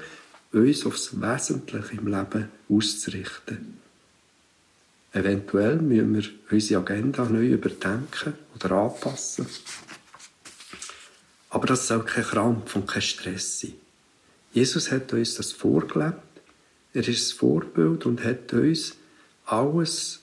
uns 0.54 0.86
aufs 0.86 1.20
Wesentliche 1.20 1.98
im 1.98 2.08
Leben 2.08 2.50
auszurichten. 2.70 3.78
Eventuell 5.12 5.78
müssen 5.78 6.16
wir 6.16 6.24
unsere 6.50 6.82
Agenda 6.82 7.25
neu 7.25 7.48
überdenken 7.48 8.34
oder 8.56 8.72
anpassen. 8.72 9.46
Aber 11.50 11.68
das 11.68 11.88
soll 11.88 12.04
kein 12.04 12.24
Krampf 12.24 12.75
und 12.75 12.88
kein 12.88 13.02
Stress 13.02 13.60
sein. 13.62 13.74
Jesus 14.54 14.92
hat 14.92 15.13
uns 15.13 15.36
das 15.36 15.52
vorgelebt. 15.52 16.18
Er 16.94 17.08
ist 17.08 17.30
das 17.30 17.32
Vorbild 17.32 18.06
und 18.06 18.24
hat 18.24 18.54
uns 18.54 18.96
alles 19.46 20.22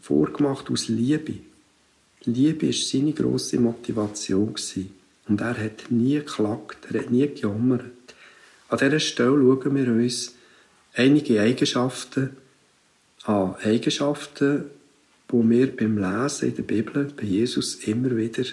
vorgemacht 0.00 0.70
aus 0.70 0.88
Liebe. 0.88 1.34
Liebe 2.24 2.66
war 2.66 2.72
seine 2.72 3.12
grosse 3.12 3.58
Motivation. 3.58 4.54
Und 5.26 5.40
er 5.40 5.56
hat 5.58 5.90
nie 5.90 6.16
geklagt, 6.16 6.86
er 6.90 7.00
hat 7.00 7.10
nie 7.10 7.26
gejammert. 7.26 7.84
An 8.68 8.78
dieser 8.78 9.00
Stelle 9.00 9.38
schauen 9.38 9.74
wir 9.74 9.88
uns 9.88 10.34
einige 10.94 11.40
Eigenschaften 11.40 12.36
an. 13.24 13.54
Eigenschaften, 13.62 14.64
die 15.30 15.50
wir 15.50 15.76
beim 15.76 15.98
Lesen 15.98 16.50
in 16.50 16.56
der 16.56 16.62
Bibel 16.62 17.12
bei 17.16 17.24
Jesus 17.24 17.76
immer 17.86 18.16
wieder 18.16 18.44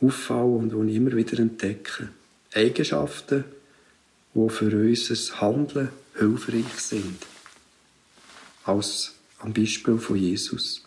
auffallen 0.00 0.74
und 0.74 0.88
die 0.88 0.96
immer 0.96 1.16
wieder 1.16 1.38
entdecke. 1.38 2.08
Eigenschaften, 2.54 3.44
die 4.34 4.50
für 4.50 4.76
unser 4.76 5.40
Handeln 5.40 5.88
hilfreich 6.18 6.78
sind. 6.78 7.35
Als 8.66 9.14
am 9.38 9.52
Beispiel 9.52 9.98
von 9.98 10.16
Jesus. 10.16 10.82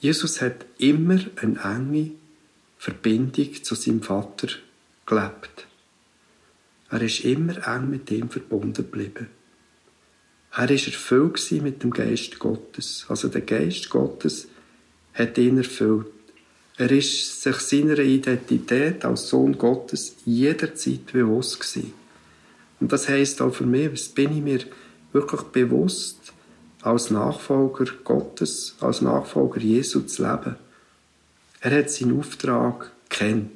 Jesus 0.00 0.40
hat 0.40 0.64
immer 0.78 1.20
eine 1.36 1.60
enge 1.62 2.12
Verbindung 2.78 3.62
zu 3.62 3.74
seinem 3.74 4.02
Vater 4.02 4.48
gelebt. 5.04 5.66
Er 6.88 7.02
ist 7.02 7.26
immer 7.26 7.68
eng 7.68 7.90
mit 7.90 8.10
ihm 8.10 8.30
verbunden 8.30 8.72
geblieben. 8.72 9.28
Er 10.52 10.70
ist 10.70 10.86
erfüllt 10.86 11.52
mit 11.62 11.82
dem 11.82 11.90
Geist 11.90 12.38
Gottes. 12.38 13.04
Also 13.08 13.28
der 13.28 13.42
Geist 13.42 13.90
Gottes 13.90 14.48
hat 15.12 15.36
ihn 15.36 15.58
erfüllt. 15.58 16.06
Er 16.78 16.90
ist 16.90 17.42
sich 17.42 17.56
seiner 17.56 17.98
Identität 17.98 19.04
als 19.04 19.28
Sohn 19.28 19.58
Gottes 19.58 20.16
jederzeit 20.24 21.12
bewusst 21.12 21.60
gewesen. 21.60 21.92
Und 22.80 22.90
das 22.90 23.08
heißt 23.08 23.42
auch 23.42 23.54
für 23.54 23.66
mich, 23.66 23.90
das 23.90 24.08
bin 24.08 24.34
ich 24.34 24.42
mir 24.42 24.60
wirklich 25.12 25.42
bewusst, 25.42 26.32
als 26.82 27.10
Nachfolger 27.10 27.86
Gottes, 28.04 28.74
als 28.80 29.00
Nachfolger 29.02 29.60
Jesu 29.60 30.00
zu 30.00 30.22
leben. 30.22 30.56
Er 31.60 31.78
hat 31.78 31.90
seinen 31.90 32.18
Auftrag 32.18 32.90
kennt. 33.08 33.50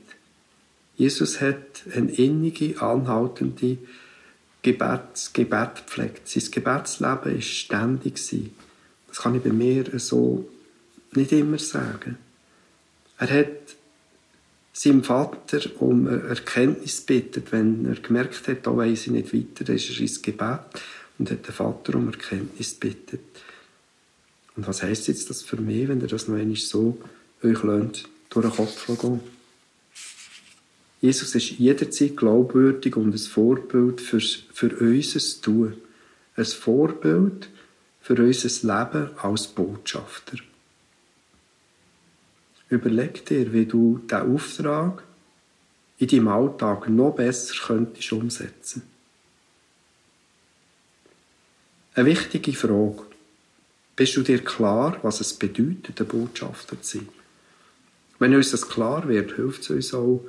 Jesus 0.96 1.40
hat 1.40 1.82
eine 1.94 2.12
innige, 2.12 2.80
anhaltende 2.80 3.78
Gebet, 4.62 5.30
Gebet 5.32 5.76
gepflegt. 5.76 6.28
Sein 6.28 6.50
Gebetsleben 6.50 7.34
war 7.34 7.40
ständig. 7.40 8.14
Das 9.08 9.18
kann 9.18 9.34
ich 9.34 9.42
bei 9.42 9.52
mir 9.52 9.98
so 9.98 10.48
nicht 11.12 11.32
immer 11.32 11.58
sagen. 11.58 12.18
Er 13.18 13.30
hat 13.30 13.76
seinem 14.72 15.04
Vater 15.04 15.60
um 15.78 16.06
Erkenntnis 16.06 17.00
bittet, 17.00 17.52
wenn 17.52 17.86
er 17.86 17.94
gemerkt 17.94 18.48
hat, 18.48 18.66
da 18.66 18.76
weiss 18.76 19.06
ich 19.06 19.12
nicht 19.12 19.32
weiter, 19.32 19.72
ist 19.72 19.90
er 19.90 20.00
ins 20.00 20.20
Gebet 20.20 20.60
und 21.18 21.30
hat 21.30 21.46
den 21.46 21.54
Vater 21.54 21.94
um 21.96 22.08
Erkenntnis 22.08 22.74
bittet. 22.74 23.20
Und 24.56 24.66
was 24.66 24.82
heisst 24.82 25.08
jetzt 25.08 25.30
das 25.30 25.42
für 25.42 25.56
mich, 25.56 25.88
wenn 25.88 26.00
ihr 26.00 26.06
das 26.06 26.28
noch 26.28 26.36
einmal 26.36 26.56
so 26.56 26.98
euch 27.42 27.62
lernt, 27.62 28.08
durch 28.30 28.46
den 28.46 28.54
Kopf 28.54 28.86
gehen? 29.00 29.20
Jesus 31.00 31.34
ist 31.34 31.50
jederzeit 31.50 32.16
glaubwürdig 32.16 32.96
und 32.96 33.12
ein 33.12 33.18
Vorbild 33.18 34.00
für, 34.00 34.20
für 34.20 34.74
unser 34.80 35.42
Tun. 35.42 35.74
Ein 36.36 36.44
Vorbild 36.46 37.48
für 38.00 38.14
unser 38.14 38.48
Leben 38.48 39.18
als 39.18 39.48
Botschafter. 39.48 40.38
Überleg 42.70 43.26
dir, 43.26 43.52
wie 43.52 43.66
du 43.66 44.00
diesen 44.10 44.34
Auftrag 44.34 45.04
in 45.98 46.08
deinem 46.08 46.28
Alltag 46.28 46.88
noch 46.88 47.14
besser 47.14 47.54
könntest 47.66 48.12
umsetzen 48.12 48.93
Eine 51.96 52.06
wichtige 52.06 52.52
Frage. 52.52 53.04
Bist 53.94 54.16
du 54.16 54.22
dir 54.22 54.40
klar, 54.40 54.98
was 55.02 55.20
es 55.20 55.32
bedeutet, 55.32 56.00
ein 56.00 56.08
Botschafter 56.08 56.80
zu 56.82 56.98
sein? 56.98 57.08
Wenn 58.18 58.34
uns 58.34 58.50
das 58.50 58.68
klar 58.68 59.06
wird, 59.06 59.36
hilft 59.36 59.62
es 59.62 59.70
uns 59.70 59.94
auch, 59.94 60.24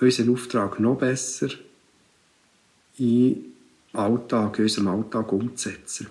unseren 0.00 0.30
Auftrag 0.30 0.80
noch 0.80 0.96
besser 0.96 1.48
in 2.96 3.44
Alltag, 3.92 4.58
in 4.58 4.64
unserem 4.64 4.88
Alltag 4.88 5.32
umzusetzen. 5.32 6.06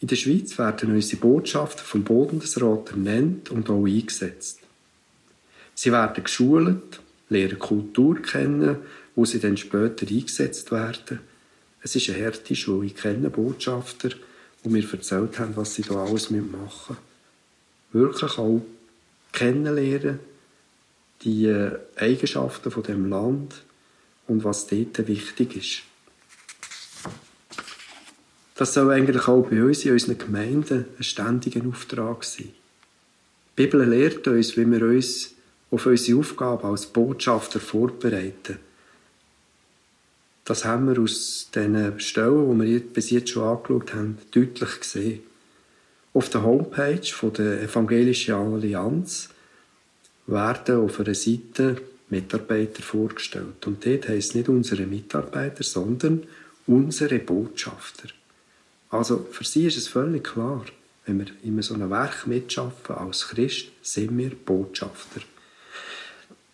In 0.00 0.06
der 0.06 0.16
Schweiz 0.16 0.56
werden 0.58 0.94
unsere 0.94 1.20
Botschafter 1.20 1.82
vom 1.82 2.04
Bundesrat 2.04 2.90
ernannt 2.92 3.50
und 3.50 3.68
auch 3.68 3.84
eingesetzt. 3.84 4.60
Sie 5.74 5.90
werden 5.90 6.22
geschult, 6.22 7.00
lernen 7.28 7.58
Kultur 7.58 8.22
kennen, 8.22 8.76
wo 9.16 9.24
sie 9.24 9.40
dann 9.40 9.56
später 9.56 10.06
eingesetzt 10.06 10.70
werden. 10.70 11.31
Es 11.82 11.96
ist 11.96 12.08
eine 12.10 12.24
harte 12.24 12.54
Schule. 12.54 12.86
Ich 12.86 12.94
kenne 12.94 13.30
Botschafter, 13.30 14.10
die 14.64 14.68
mir 14.68 14.84
erzählt 14.90 15.38
haben, 15.38 15.56
was 15.56 15.74
sie 15.74 15.82
da 15.82 16.04
alles 16.04 16.30
machen 16.30 16.50
müssen. 16.52 16.96
Wirklich 17.92 18.38
auch 18.38 18.62
kennenlernen, 19.32 20.20
die 21.22 21.46
äh, 21.46 21.78
Eigenschaften 21.96 22.70
von 22.70 22.82
dem 22.82 23.08
Land 23.08 23.62
und 24.28 24.44
was 24.44 24.66
dort 24.66 25.06
wichtig 25.08 25.56
ist. 25.56 25.82
Das 28.54 28.74
soll 28.74 28.92
eigentlich 28.92 29.26
auch 29.26 29.48
bei 29.48 29.62
uns 29.62 29.84
in 29.84 29.92
unseren 29.92 30.18
Gemeinden 30.18 30.84
ein 30.96 31.02
ständiger 31.02 31.66
Auftrag 31.66 32.22
sein. 32.22 32.50
Die 33.58 33.62
Bibel 33.62 33.84
lehrt 33.88 34.26
uns, 34.28 34.56
wie 34.56 34.70
wir 34.70 34.82
uns 34.82 35.34
auf 35.70 35.86
unsere 35.86 36.20
Aufgabe 36.20 36.68
als 36.68 36.86
Botschafter 36.86 37.60
vorbereiten. 37.60 38.58
Das 40.52 40.66
haben 40.66 40.86
wir 40.86 41.00
aus 41.00 41.48
den 41.54 41.98
Stellen, 41.98 42.60
die 42.60 42.66
wir 42.66 42.80
bis 42.80 43.08
jetzt 43.08 43.30
schon 43.30 43.44
angeschaut 43.44 43.94
haben, 43.94 44.18
deutlich 44.32 44.80
gesehen. 44.80 45.20
Auf 46.12 46.28
der 46.28 46.42
Homepage 46.42 47.30
der 47.38 47.62
Evangelischen 47.62 48.34
Allianz 48.34 49.30
werden 50.26 50.84
auf 50.84 51.00
einer 51.00 51.14
Seite 51.14 51.80
Mitarbeiter 52.10 52.82
vorgestellt. 52.82 53.66
Und 53.66 53.86
dort 53.86 54.10
heisst 54.10 54.34
nicht 54.34 54.50
unsere 54.50 54.84
Mitarbeiter, 54.84 55.64
sondern 55.64 56.24
unsere 56.66 57.18
Botschafter. 57.18 58.08
Also 58.90 59.26
für 59.30 59.44
sie 59.44 59.68
ist 59.68 59.78
es 59.78 59.88
völlig 59.88 60.22
klar, 60.24 60.66
wenn 61.06 61.20
wir 61.20 61.28
in 61.42 61.62
so 61.62 61.72
einem 61.72 61.88
Werk 61.88 62.26
mitschaffen 62.26 62.94
als 62.94 63.26
Christ, 63.28 63.68
sind 63.80 64.18
wir 64.18 64.32
Botschafter. 64.32 65.22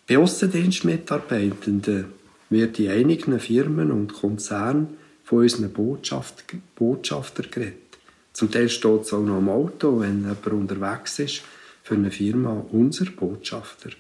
Bei 0.07 0.19
Aussendienstmitarbeitenden 0.19 2.17
wird 2.51 2.79
in 2.79 2.91
einigen 2.91 3.39
Firmen 3.41 3.91
und 3.91 4.13
Konzernen 4.13 4.97
von 5.25 5.41
unseren 5.41 5.73
Botschaft, 5.73 6.45
Botschafter 6.75 7.43
geredet. 7.43 7.99
Zum 8.33 8.51
Teil 8.51 8.69
steht 8.69 9.03
es 9.03 9.13
auch 9.13 9.23
noch 9.23 9.37
am 9.37 9.49
Auto, 9.49 10.01
wenn 10.01 10.21
jemand 10.21 10.47
unterwegs 10.47 11.19
ist, 11.19 11.43
für 11.83 11.95
eine 11.95 12.11
Firma 12.11 12.65
unser 12.71 13.07
Botschafter 13.07 13.91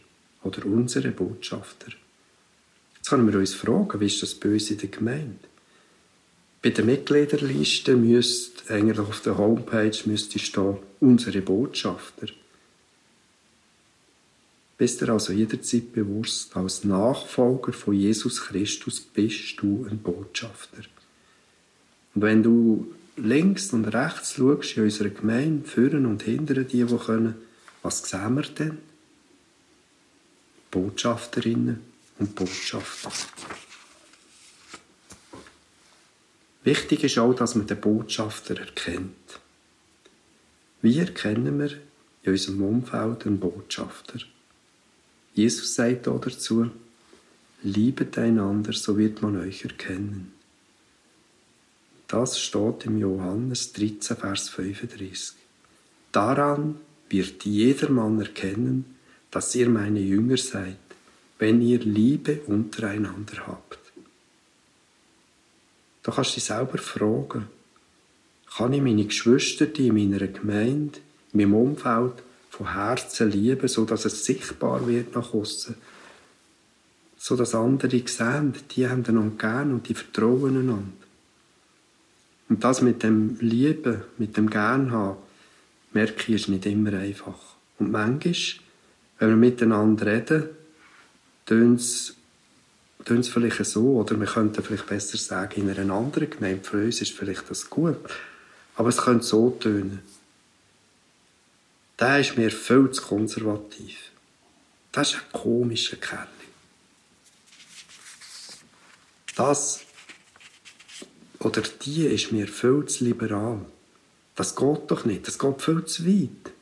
oder 0.44 0.64
unsere 0.66 1.10
Botschafter. 1.10 1.92
Jetzt 2.96 3.10
können 3.10 3.30
wir 3.30 3.38
uns 3.38 3.54
fragen, 3.54 4.00
wie 4.00 4.06
ist 4.06 4.22
das 4.22 4.34
bei 4.34 4.50
uns 4.50 4.70
in 4.70 4.78
der 4.78 4.88
Gemeinde? 4.88 5.38
Bei 6.62 6.70
der 6.70 6.84
Mitgliederliste 6.84 7.96
müsste 7.96 8.74
eigentlich 8.74 8.98
auf 8.98 9.20
der 9.22 9.38
Homepage 9.38 9.96
müsste 10.06 10.38
stehen, 10.38 10.76
unsere 11.00 11.40
Botschafter. 11.40 12.26
Bist 14.78 15.02
du 15.02 15.12
also 15.12 15.32
jederzeit 15.32 15.92
bewusst, 15.92 16.56
als 16.56 16.84
Nachfolger 16.84 17.72
von 17.72 17.94
Jesus 17.94 18.40
Christus 18.40 19.00
bist 19.00 19.60
du 19.60 19.86
ein 19.90 19.98
Botschafter. 19.98 20.84
Und 22.14 22.22
wenn 22.22 22.44
du 22.44 22.94
links 23.16 23.72
und 23.72 23.86
rechts 23.86 24.34
schaust 24.34 24.76
in 24.76 24.84
unserer 24.84 25.08
Gemeinde, 25.08 25.68
führen 25.68 26.06
und 26.06 26.22
hindern 26.22 26.66
die, 26.68 26.84
die 26.84 26.96
können, 26.96 27.34
was 27.82 28.08
sehen 28.08 28.36
wir 28.36 28.42
denn? 28.42 28.78
Botschafterinnen 30.70 31.80
und 32.20 32.34
Botschafter. 32.36 33.10
Wichtig 36.62 37.02
ist 37.02 37.18
auch, 37.18 37.34
dass 37.34 37.56
man 37.56 37.66
den 37.66 37.80
Botschafter 37.80 38.60
erkennt. 38.60 39.40
Wie 40.82 40.98
erkennen 40.98 41.58
wir 41.58 41.70
in 42.22 42.32
unserem 42.32 42.62
Umfeld 42.62 43.26
einen 43.26 43.40
Botschafter? 43.40 44.20
Jesus 45.38 45.76
sagt 45.76 46.08
auch 46.08 46.20
dazu, 46.20 46.68
liebet 47.62 48.18
einander, 48.18 48.72
so 48.72 48.98
wird 48.98 49.22
man 49.22 49.36
euch 49.36 49.62
erkennen. 49.62 50.32
Das 52.08 52.40
steht 52.40 52.86
im 52.86 52.98
Johannes 52.98 53.72
13, 53.72 54.16
Vers 54.16 54.48
35. 54.48 55.36
Daran 56.10 56.80
wird 57.08 57.44
jedermann 57.44 58.20
erkennen, 58.20 58.96
dass 59.30 59.54
ihr 59.54 59.68
meine 59.68 60.00
Jünger 60.00 60.38
seid, 60.38 60.76
wenn 61.38 61.62
ihr 61.62 61.78
Liebe 61.78 62.40
untereinander 62.46 63.46
habt. 63.46 63.78
Da 66.02 66.10
kannst 66.10 66.32
du 66.32 66.34
dich 66.34 66.44
selber 66.46 66.78
fragen, 66.78 67.46
kann 68.56 68.72
ich 68.72 68.82
meine 68.82 69.04
Geschwister 69.04 69.72
in 69.78 69.94
meiner 69.94 70.26
Gemeinde, 70.26 70.98
in 71.32 71.38
meinem 71.38 71.54
Umfeld 71.54 72.24
von 72.50 72.74
Herzen 72.74 73.30
lieben, 73.30 73.68
so 73.68 73.84
dass 73.84 74.04
es 74.04 74.24
sichtbar 74.24 74.86
wird 74.86 75.14
nach 75.14 75.32
außen, 75.34 75.74
so 77.16 77.36
dass 77.36 77.54
andere 77.54 78.02
sehen, 78.06 78.54
die 78.70 78.88
haben 78.88 79.04
einander 79.06 79.36
gern 79.36 79.72
und 79.72 79.88
die 79.88 79.94
vertrauen 79.94 80.56
einander. 80.56 80.92
Und 82.48 82.64
das 82.64 82.80
mit 82.80 83.02
dem 83.02 83.38
Lieben, 83.40 84.02
mit 84.16 84.36
dem 84.36 84.48
Gern 84.48 84.90
haben, 84.90 85.18
merke 85.92 86.32
ich, 86.32 86.42
ist 86.42 86.48
nicht 86.48 86.66
immer 86.66 86.94
einfach. 86.94 87.38
Und 87.78 87.90
manchmal, 87.90 88.34
wenn 89.18 89.28
wir 89.28 89.36
miteinander 89.36 90.06
reden, 90.06 90.44
tun 91.46 91.74
es 91.74 92.14
vielleicht 93.28 93.64
so, 93.64 93.96
oder 93.96 94.18
wir 94.18 94.26
könnten 94.26 94.62
vielleicht 94.62 94.86
besser 94.86 95.18
sagen, 95.18 95.60
in 95.60 95.70
einer 95.70 95.94
anderen 95.94 96.30
Gemeinde, 96.30 96.64
für 96.64 96.84
uns 96.84 97.00
ist 97.00 97.12
vielleicht 97.12 97.50
das 97.50 97.68
gut, 97.68 97.98
aber 98.76 98.88
es 98.88 98.98
könnte 98.98 99.24
so 99.24 99.50
tönen. 99.50 100.00
Der 101.98 102.20
ist 102.20 102.36
mir 102.36 102.50
viel 102.50 102.90
zu 102.90 103.02
konservativ. 103.02 104.12
Das 104.92 105.12
ist 105.12 105.16
ein 105.16 105.32
komischer 105.32 105.96
Kerl. 105.96 106.28
Das 109.36 109.80
oder 111.40 111.62
die 111.62 112.04
ist 112.06 112.32
mir 112.32 112.48
viel 112.48 112.84
zu 112.86 113.04
liberal. 113.04 113.64
Das 114.34 114.56
geht 114.56 114.90
doch 114.90 115.04
nicht, 115.04 115.26
das 115.26 115.38
geht 115.38 115.62
viel 115.62 115.84
zu 115.84 116.06
weit. 116.06 116.52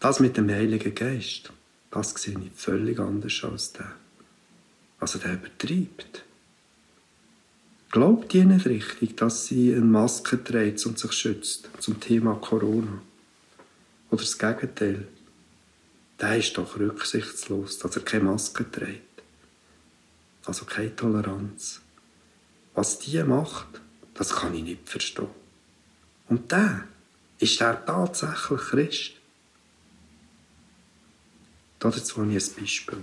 Das 0.00 0.18
mit 0.18 0.36
dem 0.36 0.50
Heiligen 0.50 0.94
Geist, 0.94 1.52
das 1.90 2.10
sehe 2.10 2.38
ich 2.38 2.52
völlig 2.54 2.98
anders 2.98 3.44
als 3.44 3.72
der. 3.72 3.92
Also 4.98 5.18
der 5.18 5.34
übertreibt. 5.34 6.24
Glaubt 7.90 8.34
ihr 8.34 8.44
nicht 8.44 8.66
richtig, 8.66 9.16
dass 9.16 9.46
sie 9.46 9.74
eine 9.74 9.84
Maske 9.84 10.42
trägt 10.42 10.84
und 10.86 10.98
sich 10.98 11.12
schützt 11.12 11.68
zum 11.80 12.00
Thema 12.00 12.34
Corona? 12.34 13.02
Oder 14.10 14.22
das 14.22 14.38
Gegenteil? 14.38 15.06
Der 16.20 16.36
ist 16.36 16.56
doch 16.58 16.78
rücksichtslos, 16.78 17.78
dass 17.78 17.96
er 17.96 18.02
keine 18.02 18.24
Maske 18.24 18.70
trägt. 18.70 19.22
Also 20.44 20.64
keine 20.64 20.94
Toleranz. 20.94 21.80
Was 22.74 22.98
die 22.98 23.22
macht, 23.22 23.80
das 24.14 24.34
kann 24.34 24.54
ich 24.54 24.62
nicht 24.62 24.88
verstehen. 24.88 25.28
Und 26.28 26.52
der 26.52 26.84
ist 27.38 27.60
der 27.60 27.84
tatsächlich 27.84 28.60
Christ. 28.60 29.12
Dazu 31.78 32.16
habe 32.18 32.32
ich 32.32 32.50
ein 32.50 32.54
Beispiel. 32.60 32.98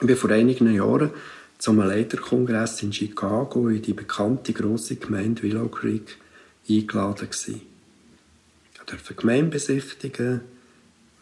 Ich 0.00 0.08
war 0.08 0.16
vor 0.16 0.30
einigen 0.30 0.74
Jahren 0.74 1.10
zu 1.58 1.70
einem 1.70 1.86
Leiterkongress 1.86 2.82
in 2.82 2.92
Chicago 2.92 3.68
in 3.68 3.82
die 3.82 3.92
bekannte 3.92 4.52
grosse 4.52 4.96
Gemeinde 4.96 5.42
Willow 5.42 5.68
Creek 5.68 6.18
eingeladen. 6.68 7.28
Ich 7.30 7.62
durfte 8.86 9.14
Gemeinde 9.14 9.50
besichtigen, 9.50 10.40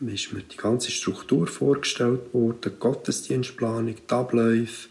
mir 0.00 0.14
ist 0.14 0.32
mir 0.32 0.42
die 0.42 0.56
ganze 0.56 0.90
Struktur 0.90 1.46
vorgestellt 1.46 2.34
worden, 2.34 2.58
die 2.64 2.70
Gottesdienstplanung, 2.78 3.94
die 3.94 4.12
Abläufe, 4.12 4.88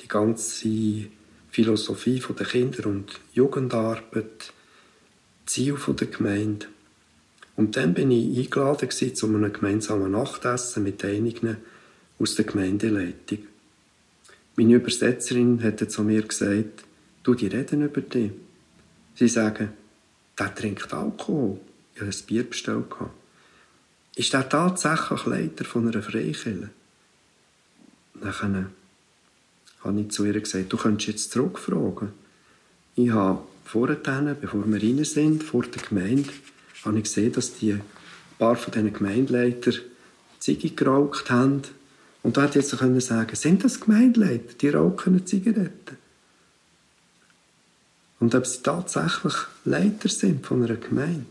die 0.00 0.08
ganze 0.08 1.08
Philosophie 1.50 2.22
der 2.38 2.46
Kinder- 2.46 2.86
und 2.86 3.20
Jugendarbeit, 3.32 4.52
Ziel 5.46 5.76
der 5.88 6.06
Gemeinde. 6.06 6.66
Und 7.56 7.76
dann 7.76 7.94
bin 7.94 8.10
ich 8.10 8.38
eingeladen 8.38 8.90
zu 8.90 9.26
einem 9.26 9.52
gemeinsamen 9.52 10.10
Nachtessen 10.10 10.82
mit 10.82 11.04
einigen 11.04 11.56
aus 12.18 12.34
der 12.34 12.44
Gemeindeleitung. 12.44 13.38
Meine 14.56 14.74
Übersetzerin 14.74 15.62
hatte 15.62 15.88
zu 15.88 16.02
mir 16.02 16.22
gesagt, 16.22 16.84
du, 17.22 17.34
die 17.34 17.48
reden 17.48 17.82
über 17.82 18.00
dich. 18.00 18.30
Sie 19.16 19.28
sagen, 19.28 19.70
der 20.38 20.54
trinkt 20.54 20.92
Alkohol. 20.92 21.60
Ich 21.94 22.00
hatte 22.00 22.10
ein 22.10 22.26
Bier 22.26 22.48
bestellt. 22.48 22.86
Ist 24.16 24.32
der 24.32 24.48
tatsächlich 24.48 25.26
Leiter 25.26 25.64
von 25.64 25.88
einer 25.88 26.02
Freikirche? 26.02 26.70
Dann 28.14 28.72
habe 29.82 30.00
ich 30.00 30.10
zu 30.10 30.24
ihr 30.24 30.40
gesagt, 30.40 30.72
du 30.72 30.76
könntest 30.76 31.08
jetzt 31.08 31.32
zurückfragen. 31.32 32.12
Ich 32.96 33.10
habe 33.10 33.42
vorher, 33.64 33.96
bevor 34.40 34.66
wir 34.66 34.82
rein 34.82 35.04
sind, 35.04 35.42
vor 35.42 35.64
der 35.64 35.82
Gemeinde, 35.82 36.30
habe 36.84 36.98
ich 36.98 37.04
gesehen, 37.04 37.32
dass 37.32 37.54
die 37.54 37.78
paar 38.38 38.56
von 38.56 38.72
diesen 38.72 38.92
Gemeindeleiter 38.92 39.72
Ziege 40.38 40.70
geraucht 40.70 41.30
haben. 41.30 41.62
Und 42.22 42.36
da 42.36 42.42
hätte 42.42 42.58
ich 42.58 42.70
jetzt 42.70 43.06
sagen, 43.06 43.36
sind 43.36 43.64
das 43.64 43.80
Gemeindeleiter, 43.80 44.54
die 44.60 44.68
rauchen 44.68 45.26
Zigaretten? 45.26 45.96
Und 48.20 48.34
ob 48.34 48.46
sie 48.46 48.62
tatsächlich 48.62 49.34
Leiter 49.64 50.08
sind 50.08 50.46
von 50.46 50.62
einer 50.62 50.76
Gemeinde. 50.76 51.26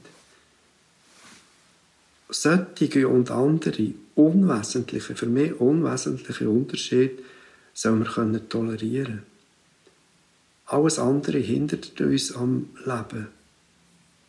Solche 2.34 3.08
und 3.08 3.30
andere 3.30 3.94
unwesentliche, 4.16 5.14
für 5.16 5.28
mich 5.28 5.60
unwesentliche 5.60 6.50
Unterschiede 6.50 7.20
soll 7.76 7.94
man 7.94 8.08
können 8.08 8.50
tolerieren 8.50 9.22
Alles 10.66 10.98
andere 10.98 11.38
hindert 11.38 12.02
uns 12.02 12.36
am 12.36 12.70
Leben, 12.86 13.28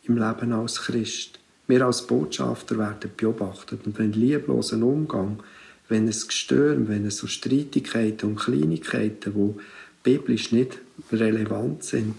im 0.03 0.17
Leben 0.17 0.53
als 0.53 0.81
Christ. 0.81 1.39
Wir 1.67 1.83
als 1.83 2.05
Botschafter 2.05 2.77
werden 2.77 3.09
beobachtet 3.17 3.87
und 3.87 3.97
wenn 3.97 4.13
lieblosen 4.13 4.83
Umgang, 4.83 5.41
wenn 5.89 6.07
es 6.07 6.27
Gestürm, 6.27 6.87
wenn 6.87 7.07
es 7.07 7.17
so 7.17 7.25
Streitigkeiten 7.25 8.29
und 8.29 8.35
Kleinigkeiten, 8.35 9.33
wo 9.33 9.57
biblisch 10.03 10.51
nicht 10.51 10.77
relevant 11.11 11.83
sind, 11.83 12.15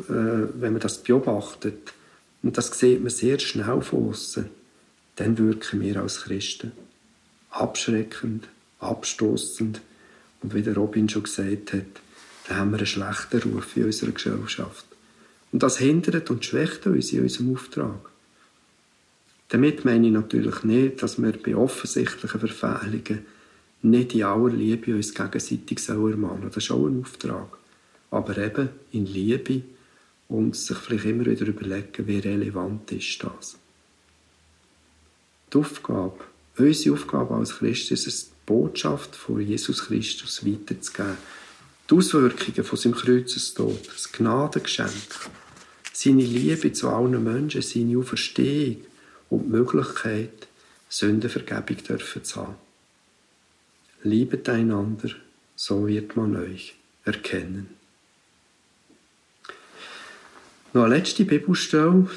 äh, 0.00 0.48
wenn 0.54 0.72
man 0.72 0.80
das 0.80 1.00
beobachtet, 1.00 1.92
und 2.42 2.58
das 2.58 2.76
sieht 2.76 3.00
man 3.00 3.10
sehr 3.10 3.38
schnell 3.38 3.80
von 3.82 4.08
außen, 4.08 4.61
dann 5.16 5.38
wirken 5.38 5.80
wir 5.80 6.00
als 6.00 6.22
Christen 6.22 6.72
abschreckend, 7.50 8.48
abstoßend, 8.80 9.80
und 10.42 10.54
wie 10.54 10.62
der 10.62 10.74
Robin 10.74 11.08
schon 11.08 11.22
gesagt 11.22 11.72
hat, 11.72 11.84
da 12.48 12.56
haben 12.56 12.72
wir 12.72 12.78
einen 12.78 12.86
schlechten 12.86 13.38
Ruf 13.42 13.76
in 13.76 13.84
unserer 13.84 14.10
Gesellschaft. 14.10 14.84
Und 15.52 15.62
das 15.62 15.78
hindert 15.78 16.30
und 16.30 16.44
schwächt 16.44 16.86
uns 16.86 17.12
in 17.12 17.22
unserem 17.22 17.54
Auftrag. 17.54 18.10
Damit 19.50 19.84
meine 19.84 20.06
ich 20.06 20.12
natürlich 20.12 20.64
nicht, 20.64 21.02
dass 21.02 21.22
wir 21.22 21.32
bei 21.32 21.54
offensichtlichen 21.54 22.40
Verfehlungen 22.40 23.26
nicht 23.82 24.14
in 24.14 24.22
aller 24.22 24.50
Liebe 24.50 24.94
uns 24.94 25.14
gegenseitig 25.14 25.88
ermahnen 25.88 26.48
Das 26.48 26.64
ist 26.64 26.70
auch 26.70 26.86
ein 26.86 27.02
Auftrag. 27.02 27.58
Aber 28.10 28.36
eben 28.38 28.70
in 28.92 29.06
Liebe 29.06 29.62
und 30.28 30.56
sich 30.56 30.78
vielleicht 30.78 31.04
immer 31.04 31.26
wieder 31.26 31.46
überlegen, 31.46 32.06
wie 32.06 32.18
relevant 32.18 32.90
ist 32.92 33.22
das. 33.22 33.58
Die 35.52 35.58
Aufgabe, 35.58 36.18
unsere 36.56 36.94
Aufgabe 36.94 37.34
als 37.34 37.58
Christen 37.58 37.94
ist 37.94 38.06
es, 38.06 38.30
Botschaft 38.46 39.14
von 39.14 39.40
Jesus 39.40 39.84
Christus 39.84 40.44
weiterzugeben. 40.44 41.16
Die 41.88 41.94
Auswirkungen 41.94 42.64
von 42.64 42.78
seinem 42.78 42.94
Kreuzestod, 42.94 43.86
das 43.86 44.10
Gnadengeschenk, 44.12 44.90
seine 45.92 46.22
Liebe 46.22 46.72
zu 46.72 46.88
allen 46.88 47.22
Menschen, 47.22 47.62
seine 47.62 47.98
Auferstehung 47.98 48.78
und 49.30 49.44
die 49.44 49.50
Möglichkeit, 49.50 50.48
Sündenvergebung 50.88 51.84
dürfen 51.84 52.24
zu 52.24 52.40
haben. 52.40 52.54
Liebet 54.02 54.48
einander, 54.48 55.10
so 55.54 55.86
wird 55.86 56.16
man 56.16 56.36
euch 56.36 56.74
erkennen. 57.04 57.68
Noch 60.72 60.84
eine 60.84 60.96
letzte 60.96 61.24
Bibelstelle 61.24 62.08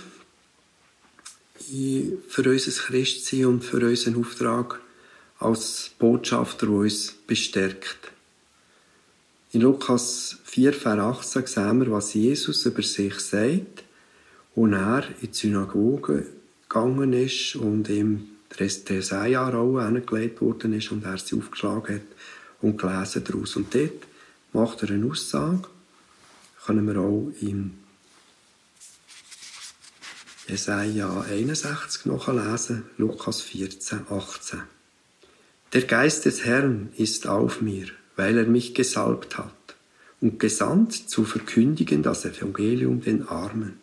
für 2.28 2.50
unser 2.50 2.72
Christsein 2.72 3.46
und 3.46 3.64
für 3.64 3.86
unseren 3.86 4.18
Auftrag 4.18 4.80
als 5.40 5.92
Botschafter, 6.00 6.68
der 6.68 6.76
uns 6.76 7.14
bestärkt. 7.28 8.12
In 9.52 9.62
Lukas 9.62 10.38
4, 10.44 10.74
Vers 10.74 11.00
18 11.00 11.46
sehen 11.48 11.80
wir, 11.80 11.92
was 11.92 12.14
Jesus 12.14 12.66
über 12.66 12.82
sich 12.82 13.20
sagt, 13.20 13.84
und 14.54 14.74
er 14.74 15.04
in 15.22 15.32
die 15.32 15.38
Synagoge 15.38 16.28
gegangen 16.68 17.14
ist 17.14 17.56
und 17.56 17.90
ihm 17.90 18.30
der 18.60 18.68
Jesaja-Rolle 18.68 19.86
hingelegt 19.86 20.42
worden 20.42 20.74
ist 20.74 20.92
und 20.92 21.04
er 21.04 21.18
sie 21.18 21.38
aufgeschlagen 21.38 21.96
hat 21.96 22.08
und 22.62 22.78
gelesen 22.78 23.24
daraus. 23.24 23.56
Und 23.56 23.74
dort 23.74 24.08
macht 24.54 24.84
er 24.84 24.92
eine 24.92 25.10
Aussage, 25.10 25.68
können 26.66 26.88
wir 26.88 27.00
auch 27.00 27.32
in 27.42 27.78
Jesaja 30.48 31.22
61 31.22 32.06
nachlesen, 32.06 32.84
Lukas 32.98 33.42
14, 33.42 34.02
18. 34.12 34.62
Der 35.74 35.82
Geist 35.82 36.26
des 36.26 36.46
Herrn 36.46 36.90
ist 36.98 37.26
auf 37.26 37.62
mir, 37.62 37.88
weil 38.16 38.38
er 38.38 38.46
mich 38.46 38.76
gesalbt 38.76 39.40
hat 39.40 39.76
und 40.22 40.40
gesandt 40.40 40.94
zu 40.94 41.26
verkündigen 41.26 42.04
das 42.04 42.26
Evangelium 42.26 43.02
den 43.02 43.28
Armen, 43.28 43.80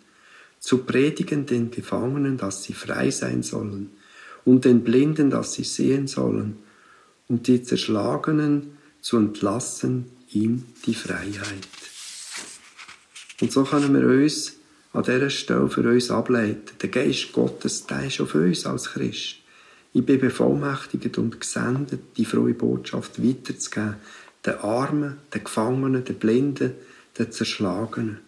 zu 0.60 0.84
predigen 0.84 1.46
den 1.46 1.72
Gefangenen, 1.72 2.38
dass 2.38 2.62
sie 2.62 2.74
frei 2.74 3.10
sein 3.10 3.42
sollen, 3.42 3.90
und 4.44 4.64
den 4.64 4.84
Blinden, 4.84 5.30
dass 5.30 5.54
sie 5.54 5.64
sehen 5.64 6.06
sollen, 6.06 6.58
und 7.26 7.48
die 7.48 7.64
Zerschlagenen 7.64 8.78
zu 9.00 9.16
entlassen 9.16 10.12
ihm 10.30 10.64
die 10.86 10.94
Freiheit. 10.94 11.66
Und 13.40 13.50
so 13.50 13.64
können 13.64 13.92
wir 13.94 14.06
uns 14.06 14.61
an 14.92 15.02
dieser 15.04 15.30
Stelle 15.30 15.68
für 15.68 15.88
uns 15.88 16.10
ableiten. 16.10 16.76
Der 16.80 16.88
Geist 16.88 17.32
Gottes, 17.32 17.86
der 17.86 18.06
ist 18.06 18.20
auf 18.20 18.34
uns 18.34 18.66
als 18.66 18.90
Christ. 18.90 19.36
Ich 19.94 20.04
bin 20.04 20.20
bevollmächtigt 20.20 21.18
und 21.18 21.40
gesendet, 21.40 22.00
die 22.16 22.24
frohe 22.24 22.54
Botschaft 22.54 23.22
weiterzugeben, 23.22 23.96
den 24.44 24.54
Armen, 24.56 25.18
den 25.32 25.44
Gefangenen, 25.44 26.04
den 26.04 26.16
Blinden, 26.16 26.72
den 27.18 27.30
Zerschlagenen. 27.30 28.20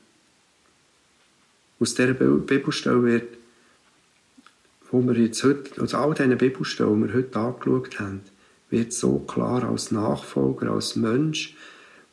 Aus 1.80 1.94
dieser 1.94 2.14
Bibelstelle 2.14 3.02
wird, 3.02 3.28
wo 4.90 5.02
wir 5.02 5.14
jetzt 5.14 5.42
heute, 5.42 5.82
aus 5.82 5.94
all 5.94 6.14
diesen 6.14 6.38
Bibelstellen, 6.38 7.02
die 7.02 7.08
wir 7.08 7.14
heute 7.14 7.38
angeschaut 7.38 7.98
haben, 7.98 8.20
wird 8.70 8.92
so 8.92 9.18
klar 9.20 9.64
als 9.64 9.90
Nachfolger, 9.90 10.70
als 10.70 10.96
Mensch, 10.96 11.54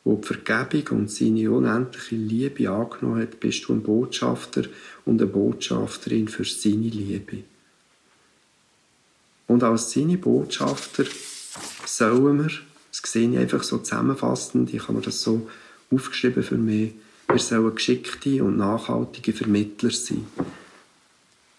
der 0.04 0.14
die 0.14 0.26
Vergebung 0.26 0.98
und 0.98 1.10
seine 1.10 1.50
unendliche 1.50 2.16
Liebe 2.16 2.70
angenommen 2.70 3.22
hat, 3.22 3.38
bist 3.38 3.64
du 3.66 3.72
ein 3.72 3.82
Botschafter 3.82 4.64
und 5.04 5.20
eine 5.20 5.30
Botschafterin 5.30 6.28
für 6.28 6.44
seine 6.44 6.88
Liebe. 6.88 7.44
Und 9.46 9.62
als 9.62 9.92
seine 9.92 10.18
Botschafter 10.18 11.04
sollen 11.84 12.38
wir, 12.38 12.50
das 12.90 13.12
sehe 13.12 13.30
ich 13.30 13.38
einfach 13.38 13.62
so 13.62 13.78
zusammenfassend, 13.78 14.72
ich 14.74 14.82
habe 14.82 14.94
mir 14.94 15.02
das 15.02 15.22
so 15.22 15.48
aufgeschrieben 15.90 16.42
für 16.42 16.58
mich, 16.58 16.94
wir 17.28 17.38
sollen 17.38 17.74
geschickte 17.74 18.42
und 18.42 18.56
nachhaltige 18.56 19.32
Vermittler 19.32 19.90
sein. 19.90 20.26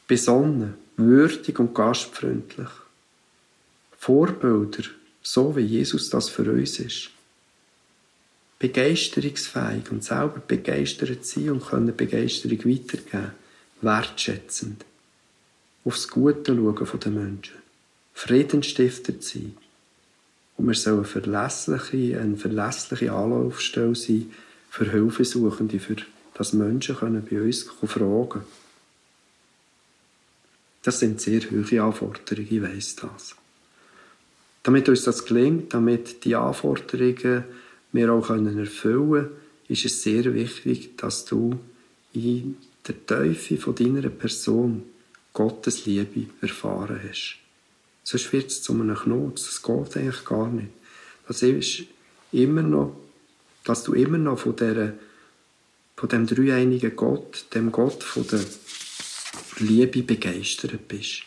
Besonnen, 0.08 0.74
würdig 0.98 1.60
und 1.60 1.74
gastfreundlich. 1.74 2.70
Vorbilder, 3.98 4.84
so 5.22 5.56
wie 5.56 5.62
Jesus 5.62 6.10
das 6.10 6.30
für 6.30 6.52
uns 6.52 6.80
ist. 6.80 7.13
Begeisterungsfähig 8.64 9.92
und 9.92 10.06
selber 10.06 10.40
begeistert 10.40 11.26
sein 11.26 11.50
und 11.50 11.66
können 11.66 11.94
Begeisterung 11.94 12.60
weitergeben. 12.60 13.32
Wertschätzend. 13.82 14.86
Aufs 15.84 16.08
Gute 16.08 16.56
schauen 16.56 17.00
den 17.02 17.14
Menschen. 17.14 17.56
Friedensstifter 18.14 19.16
sein. 19.20 19.58
Und 20.56 20.68
wir 20.68 20.76
sollen 20.76 21.04
verlässliche, 21.04 22.22
eine 22.22 22.38
verlässliche 22.38 23.12
Anlaufstelle 23.12 23.96
sein 23.96 24.32
für 24.70 24.90
Hilfesuchende, 24.90 25.82
für 25.82 25.98
dass 26.34 26.54
Menschen 26.54 26.96
können 26.96 27.28
bei 27.30 27.42
uns 27.42 27.64
fragen 27.64 28.30
können. 28.30 28.46
Das 30.84 31.00
sind 31.00 31.20
sehr 31.20 31.42
hohe 31.42 31.84
Anforderungen, 31.84 32.48
ich 32.50 32.62
weiss 32.62 32.96
das. 32.96 33.36
Damit 34.64 34.88
uns 34.88 35.04
das 35.04 35.26
gelingt, 35.26 35.74
damit 35.74 36.24
die 36.24 36.36
Anforderungen 36.36 37.44
wir 37.94 38.12
auch 38.12 38.30
erfüllen 38.30 38.72
können, 38.74 39.30
ist 39.68 39.86
es 39.86 40.04
sehr 40.04 40.34
wichtig, 40.34 40.98
dass 40.98 41.26
du 41.26 41.60
in 42.14 42.58
der 42.88 43.06
Teufel 43.06 43.58
von 43.58 43.76
deiner 43.76 44.10
Person 44.10 44.84
Gottes 45.32 45.86
Liebe 45.86 46.28
erfahren 46.42 47.00
hast. 47.08 47.38
Sonst 48.04 48.34
wird 48.34 48.48
es 48.48 48.62
zu 48.62 48.74
einem 48.74 48.96
Knurz. 48.96 49.46
Das 49.46 49.64
geht 49.64 49.98
eigentlich 49.98 50.26
gar 50.26 50.50
nicht. 50.50 50.70
Das 51.28 51.42
ist 51.42 51.84
immer 52.32 52.62
noch, 52.62 52.96
dass 53.64 53.84
du 53.84 53.94
immer 53.94 54.18
noch 54.18 54.40
von, 54.40 54.56
der, 54.58 54.94
von 55.96 56.10
dem 56.10 56.28
dreieinigen 56.28 56.96
Gott, 56.96 57.46
dem 57.54 57.72
Gott 57.72 58.04
von 58.04 58.28
der 58.28 58.42
Liebe 59.60 60.04
begeistert 60.04 60.88
bist. 60.88 61.24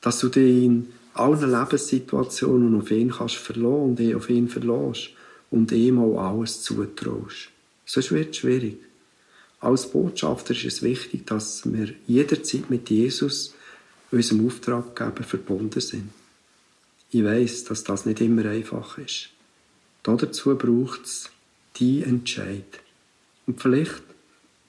Dass 0.00 0.20
du 0.20 0.28
dich 0.28 0.64
in 0.64 0.92
allen 1.14 1.50
Lebenssituationen 1.50 2.80
auf 2.80 2.90
ihn 2.92 3.10
kannst 3.10 3.36
verlassen 3.36 3.98
und 3.98 4.14
auf 4.14 4.30
ihn 4.30 4.48
verlässt 4.48 5.10
und 5.50 5.72
ihm 5.72 5.98
auch 5.98 6.18
alles 6.18 6.62
zutraust. 6.62 7.50
Sonst 7.86 8.12
wird 8.12 8.30
es 8.30 8.36
schwierig. 8.38 8.78
Als 9.60 9.90
Botschafter 9.90 10.52
ist 10.52 10.64
es 10.64 10.82
wichtig, 10.82 11.26
dass 11.26 11.70
wir 11.70 11.94
jederzeit 12.06 12.70
mit 12.70 12.90
Jesus, 12.90 13.54
unserem 14.10 14.46
Auftraggeber, 14.46 15.24
verbunden 15.24 15.80
sind. 15.80 16.10
Ich 17.10 17.24
weiß, 17.24 17.64
dass 17.64 17.84
das 17.84 18.06
nicht 18.06 18.20
immer 18.20 18.44
einfach 18.44 18.98
ist. 18.98 19.30
Dazu 20.02 20.56
braucht 20.56 21.04
es 21.04 21.30
die 21.76 22.02
Entscheid. 22.02 22.80
Und 23.46 23.60
vielleicht 23.60 24.02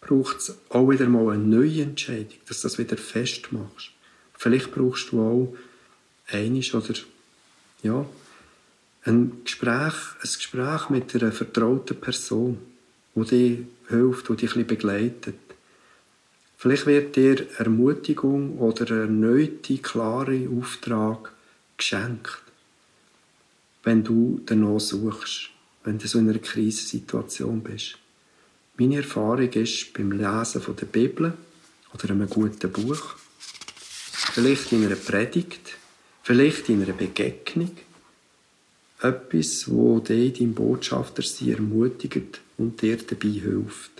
braucht 0.01 0.37
es 0.37 0.55
auch 0.69 0.89
wieder 0.89 1.07
mal 1.07 1.33
eine 1.33 1.43
neue 1.43 1.83
Entscheidung, 1.83 2.37
dass 2.47 2.61
du 2.61 2.67
das 2.67 2.77
wieder 2.77 2.97
festmachst. 2.97 3.91
Vielleicht 4.37 4.71
brauchst 4.71 5.11
du 5.11 5.21
auch 5.21 5.55
einisch 6.27 6.73
oder 6.73 6.93
ja, 7.83 8.05
ein 9.05 9.43
Gespräch, 9.43 9.93
ein 10.21 10.21
Gespräch 10.21 10.89
mit 10.89 11.15
einer 11.15 11.31
vertrauten 11.31 11.99
Person, 11.99 12.57
die 13.15 13.23
dir 13.25 13.57
hilft, 13.89 14.29
die 14.29 14.35
dich 14.35 14.55
ein 14.55 14.65
bisschen 14.65 14.67
begleitet. 14.67 15.35
Vielleicht 16.57 16.85
wird 16.85 17.15
dir 17.15 17.47
Ermutigung 17.57 18.59
oder 18.59 18.85
ein 18.91 19.23
erneuter, 19.23 19.77
klarer 19.81 20.37
Auftrag 20.57 21.31
geschenkt, 21.77 22.41
wenn 23.83 24.03
du 24.03 24.41
danach 24.45 24.79
suchst, 24.79 25.51
wenn 25.85 25.97
du 25.97 26.07
so 26.07 26.19
in 26.19 26.29
einer 26.29 26.39
Krisensituation 26.39 27.61
bist. 27.61 27.97
Meine 28.77 28.97
Erfahrung 28.97 29.49
ist 29.53 29.93
beim 29.93 30.11
Lesen 30.11 30.61
der 30.75 30.85
Bibel 30.85 31.33
oder 31.93 32.09
einem 32.09 32.29
guten 32.29 32.71
Buch, 32.71 33.15
vielleicht 34.33 34.71
in 34.73 34.85
einer 34.85 34.95
Predigt, 34.95 35.77
vielleicht 36.23 36.69
in 36.69 36.83
einer 36.83 36.93
Begegnung, 36.93 37.71
etwas, 39.01 39.69
wo 39.69 39.99
dich 39.99 40.39
dein 40.39 40.53
Botschafter 40.53 41.21
sie 41.21 41.51
ermutigt 41.51 42.41
und 42.57 42.81
dir 42.81 42.97
dabei 42.97 43.29
hilft. 43.29 43.91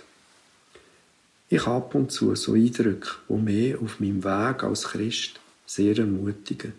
Ich 1.48 1.66
habe 1.66 1.76
ab 1.76 1.94
und 1.94 2.12
zu 2.12 2.34
so 2.34 2.52
Eindrücke, 2.52 3.10
die 3.28 3.34
mich 3.34 3.76
auf 3.76 3.98
meinem 3.98 4.22
Weg 4.22 4.62
als 4.62 4.84
Christ 4.84 5.40
sehr 5.66 5.98
ermutigen. 5.98 6.74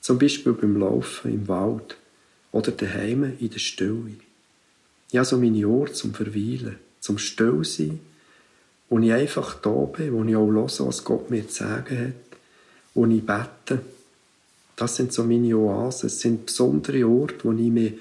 Zum 0.00 0.18
Beispiel 0.18 0.52
beim 0.52 0.76
Laufen 0.78 1.32
im 1.32 1.48
Wald 1.48 1.96
oder 2.52 2.70
daheim 2.70 3.36
in 3.38 3.50
der 3.50 3.58
Stille. 3.58 4.14
Ich 5.10 5.16
habe 5.16 5.26
so 5.26 5.36
meine 5.38 5.66
Orte 5.68 5.92
zum 5.92 6.14
Verweilen 6.14 6.76
zum 7.00 7.18
Stillsein, 7.18 8.00
wo 8.88 8.98
ich 8.98 9.12
einfach 9.12 9.54
da 9.60 9.70
bin, 9.70 10.12
wo 10.12 10.24
ich 10.24 10.36
auch 10.36 10.46
höre, 10.46 10.86
was 10.86 11.04
Gott 11.04 11.30
mir 11.30 11.48
zu 11.48 11.64
sagen 11.64 11.98
hat, 11.98 12.38
wo 12.94 13.06
ich 13.06 13.24
bete. 13.24 13.80
Das 14.80 14.96
sind 14.96 15.12
so 15.12 15.24
meine 15.24 15.54
Oasen. 15.58 16.06
Es 16.06 16.20
sind 16.20 16.46
besondere 16.46 17.06
Orte, 17.06 17.44
wo 17.44 17.52
ich 17.52 17.70
mich 17.70 17.92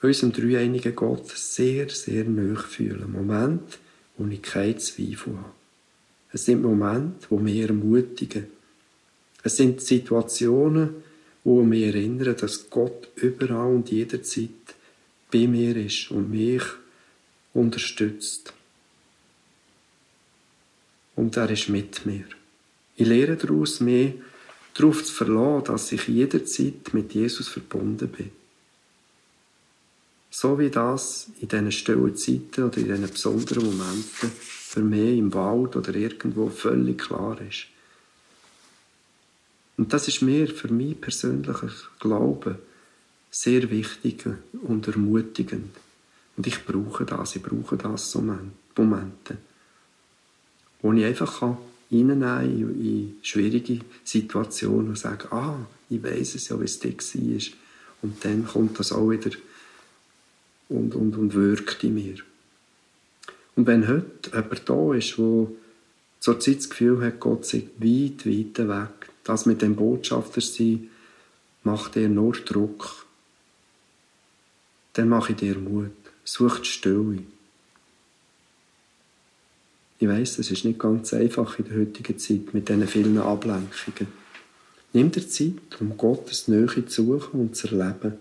unserem 0.00 0.32
dreieinigen 0.32 0.96
Gott 0.96 1.28
sehr, 1.36 1.90
sehr 1.90 2.24
nahe 2.24 2.56
fühle. 2.56 3.06
Momente, 3.06 3.76
wo 4.16 4.26
ich 4.26 4.40
keinen 4.40 4.78
Zweifel 4.78 5.36
habe. 5.36 5.52
Es 6.32 6.46
sind 6.46 6.62
Momente, 6.62 7.26
wo 7.28 7.36
mich 7.36 7.58
ermutigen. 7.60 8.46
Es 9.42 9.58
sind 9.58 9.82
Situationen, 9.82 10.94
wo 11.44 11.62
mich 11.62 11.84
erinnern, 11.84 12.34
dass 12.40 12.70
Gott 12.70 13.10
überall 13.16 13.74
und 13.74 13.90
jederzeit 13.90 14.48
bei 15.30 15.46
mir 15.46 15.76
ist 15.76 16.10
und 16.10 16.30
mich 16.30 16.62
unterstützt. 17.52 18.54
Und 21.16 21.36
er 21.36 21.50
ist 21.50 21.68
mit 21.68 22.06
mir. 22.06 22.24
Ich 22.96 23.06
lehre 23.06 23.36
daraus 23.36 23.80
mehr, 23.80 24.14
darauf 24.78 25.04
zu 25.04 25.12
verlassen, 25.12 25.64
dass 25.64 25.92
ich 25.92 26.06
jederzeit 26.06 26.92
mit 26.94 27.12
Jesus 27.12 27.48
verbunden 27.48 28.08
bin. 28.08 28.30
So 30.30 30.58
wie 30.58 30.70
das 30.70 31.30
in 31.40 31.48
diesen 31.48 31.72
stillen 31.72 32.16
Zeiten 32.16 32.64
oder 32.64 32.78
in 32.78 32.84
diesen 32.84 33.10
besonderen 33.10 33.64
Momenten 33.64 34.30
für 34.30 34.80
mich 34.80 35.18
im 35.18 35.34
Wald 35.34 35.74
oder 35.74 35.94
irgendwo 35.94 36.48
völlig 36.48 36.98
klar 36.98 37.40
ist. 37.40 37.66
Und 39.76 39.92
das 39.92 40.06
ist 40.08 40.22
mir 40.22 40.48
für 40.48 40.68
mich 40.68 41.00
persönlicher 41.00 41.70
Glaube 41.98 42.58
sehr 43.30 43.70
wichtig 43.70 44.24
und 44.62 44.86
ermutigend. 44.86 45.74
Und 46.36 46.46
ich 46.46 46.64
brauche 46.64 47.04
das, 47.04 47.36
ich 47.36 47.42
brauche 47.42 47.76
das 47.76 48.12
so 48.12 48.20
Momente, 48.20 49.38
wo 50.82 50.92
ich 50.92 51.04
einfach 51.04 51.40
kann 51.40 51.56
in, 51.90 53.18
schwierige 53.22 53.80
Situationen 54.04 54.88
und 54.88 54.98
sagen, 54.98 55.28
ah, 55.30 55.66
ich 55.88 56.02
weiß 56.02 56.34
es 56.34 56.48
ja, 56.48 56.60
wie 56.60 56.64
es 56.64 56.78
dir 56.78 56.92
war. 56.92 57.58
Und 58.02 58.24
dann 58.24 58.46
kommt 58.46 58.78
das 58.78 58.92
auch 58.92 59.10
wieder 59.10 59.30
und, 60.68 60.94
und, 60.94 61.16
und 61.16 61.34
wirkt 61.34 61.82
in 61.84 61.94
mir. 61.94 62.16
Und 63.56 63.66
wenn 63.66 63.88
heute 63.88 64.30
jemand 64.32 64.68
da 64.68 64.94
ist, 64.94 65.18
der 65.18 65.48
zurzeit 66.20 66.58
das 66.58 66.70
Gefühl 66.70 67.04
hat, 67.04 67.20
Gott 67.20 67.46
sei 67.46 67.64
weit, 67.78 68.26
weit 68.26 68.68
weg, 68.68 69.10
das 69.24 69.46
mit 69.46 69.62
dem 69.62 69.74
Botschafter 69.74 70.40
sein, 70.40 70.88
macht 71.64 71.96
er 71.96 72.08
nur 72.08 72.32
Druck, 72.32 73.06
dann 74.92 75.08
mache 75.08 75.32
ich 75.32 75.38
dir 75.38 75.56
Mut 75.58 75.90
sucht 76.28 76.66
Stille. 76.66 77.22
Ich 79.98 80.08
weiß, 80.08 80.38
es 80.38 80.50
ist 80.50 80.64
nicht 80.64 80.78
ganz 80.78 81.12
einfach 81.12 81.58
in 81.58 81.64
der 81.64 81.78
heutigen 81.78 82.18
Zeit 82.18 82.54
mit 82.54 82.68
diesen 82.68 82.86
vielen 82.86 83.18
Ablenkungen. 83.18 84.06
Nimm 84.92 85.10
dir 85.10 85.28
Zeit, 85.28 85.80
um 85.80 85.96
Gottes 85.96 86.48
Nähe 86.48 86.86
zu 86.86 87.04
suchen 87.04 87.40
und 87.40 87.56
zu 87.56 87.68
erleben. 87.68 88.14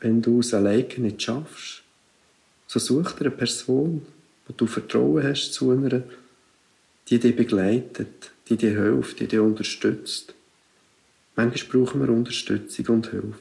Wenn 0.00 0.22
du 0.22 0.40
es 0.40 0.54
alleine 0.54 0.86
nicht 0.98 1.22
schaffst, 1.22 1.82
so 2.66 2.78
such 2.78 3.12
dir 3.12 3.26
eine 3.26 3.30
Person, 3.32 4.06
wo 4.46 4.54
du 4.56 4.66
Vertrauen 4.66 5.24
hast 5.24 5.52
zu 5.52 5.72
einer, 5.72 6.02
die 7.08 7.18
dich 7.18 7.34
begleitet, 7.34 8.30
die 8.48 8.56
dir 8.56 8.70
hilft, 8.70 9.18
die 9.20 9.26
dich 9.26 9.40
unterstützt. 9.40 10.34
Manchmal 11.34 11.84
brauchen 11.84 12.00
wir 12.00 12.08
Unterstützung 12.08 12.86
und 12.86 13.10
Hilfe. 13.10 13.34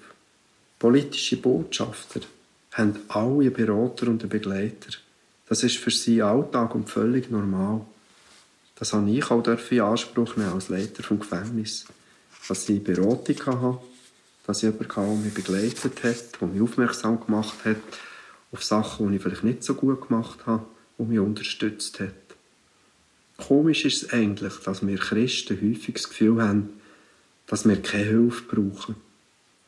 Politische 0.80 1.38
Botschafter, 1.38 2.22
haben 2.72 2.96
alle 3.10 3.46
einen 3.46 3.54
Berater 3.54 4.08
und 4.08 4.22
einen 4.22 4.30
Begleiter. 4.30 4.98
Das 5.50 5.64
ist 5.64 5.78
für 5.78 5.92
sie 5.92 6.22
Alltag 6.22 6.76
und 6.76 6.90
völlig 6.90 7.32
normal. 7.32 7.82
Das 8.76 8.94
habe 8.94 9.10
ich 9.10 9.32
auch 9.32 9.44
in 9.46 9.82
Anspruch 9.82 10.36
nehmen 10.36 10.54
als 10.54 10.70
Leiter 10.70 11.04
vom 11.04 11.20
Gefängnis. 11.20 11.86
Dass 12.48 12.70
ich 12.70 12.84
Beratung 12.84 13.46
hatte, 13.46 13.80
dass 14.46 14.64
ich 14.64 14.72
jemanden 14.72 15.24
mich 15.24 15.34
begleitet 15.34 16.04
hat, 16.04 16.42
der 16.42 16.48
mich 16.48 16.62
aufmerksam 16.62 17.20
gemacht 17.26 17.66
hat 17.66 17.78
auf 18.52 18.64
Sachen, 18.64 19.10
die 19.10 19.18
ich 19.18 19.22
vielleicht 19.22 19.44
nicht 19.44 19.64
so 19.64 19.74
gut 19.74 20.08
gemacht 20.08 20.46
habe, 20.46 20.66
und 20.98 21.10
mich 21.10 21.20
unterstützt 21.20 22.00
hat. 22.00 22.14
Komisch 23.38 23.86
ist 23.86 24.04
es 24.04 24.14
eigentlich, 24.14 24.54
dass 24.64 24.86
wir 24.86 24.98
Christen 24.98 25.58
häufig 25.62 25.94
das 25.94 26.10
Gefühl 26.10 26.42
haben, 26.42 26.70
dass 27.46 27.68
wir 27.68 27.80
keine 27.82 28.06
Hilfe 28.06 28.44
brauchen. 28.44 28.96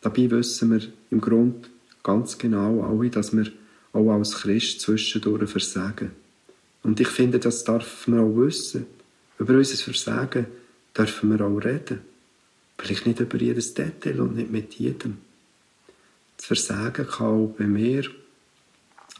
Dabei 0.01 0.31
wissen 0.31 0.71
wir 0.71 0.81
im 1.11 1.21
Grunde 1.21 1.69
ganz 2.01 2.37
genau 2.37 2.83
alle, 2.83 3.09
dass 3.09 3.35
wir 3.35 3.51
auch 3.93 4.11
als 4.11 4.35
Christ 4.35 4.81
zwischendurch 4.81 5.49
versagen. 5.49 6.11
Und 6.83 6.99
ich 6.99 7.07
finde, 7.07 7.39
das 7.39 7.63
darf 7.63 8.07
man 8.07 8.19
auch 8.19 8.35
wissen. 8.35 8.85
Über 9.37 9.53
unser 9.55 9.77
Versagen 9.77 10.47
dürfen 10.97 11.29
wir 11.31 11.45
auch 11.45 11.57
reden. 11.57 12.01
Vielleicht 12.77 13.05
nicht 13.05 13.19
über 13.19 13.37
jedes 13.37 13.73
Detail 13.73 14.21
und 14.21 14.35
nicht 14.35 14.51
mit 14.51 14.75
jedem. 14.75 15.17
Das 16.37 16.45
Versagen 16.45 17.05
kann 17.05 17.27
auch 17.27 17.55
bei 17.57 17.65
mir, 17.65 18.05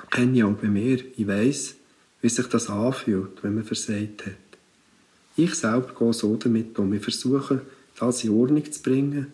kenne 0.10 0.38
ich 0.38 0.44
auch 0.44 0.54
bei 0.54 0.68
mir, 0.68 1.04
ich 1.18 1.28
weiss, 1.28 1.76
wie 2.22 2.30
sich 2.30 2.48
das 2.48 2.70
anfühlt, 2.70 3.44
wenn 3.44 3.56
man 3.56 3.66
versagt 3.66 4.26
hat. 4.26 4.34
Ich 5.36 5.56
selber 5.56 5.94
gehe 5.98 6.14
so 6.14 6.36
damit 6.36 6.78
um. 6.80 6.94
Ich 6.94 7.04
versuche, 7.04 7.62
das 7.98 8.24
in 8.24 8.32
Ordnung 8.32 8.70
zu 8.72 8.82
bringen, 8.82 9.28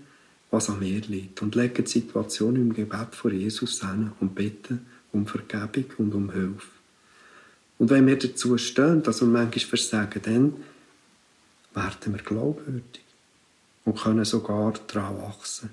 was 0.52 0.70
an 0.70 0.80
mir 0.80 1.02
liegt. 1.02 1.42
Und 1.42 1.56
lege 1.56 1.84
die 1.84 1.92
Situation 1.92 2.56
im 2.56 2.74
Gebet 2.74 3.14
vor 3.14 3.32
Jesus 3.32 3.82
hin 3.82 4.12
und 4.20 4.36
bitte 4.36 4.80
um 5.16 5.28
Vergebung 5.28 5.86
und 5.98 6.14
um 6.14 6.32
Hilfe. 6.32 6.68
Und 7.78 7.90
wenn 7.90 8.08
wir 8.08 8.18
dazu 8.18 8.58
stehen, 8.58 9.04
dass 9.04 9.22
wir 9.22 9.28
manchmal 9.28 9.60
versagen, 9.60 10.22
dann 10.24 10.54
werden 11.74 12.14
wir 12.14 12.24
glaubwürdig 12.24 13.04
und 13.84 14.00
können 14.00 14.26
sogar 14.26 14.74
daran 14.88 15.22
wachsen. 15.22 15.70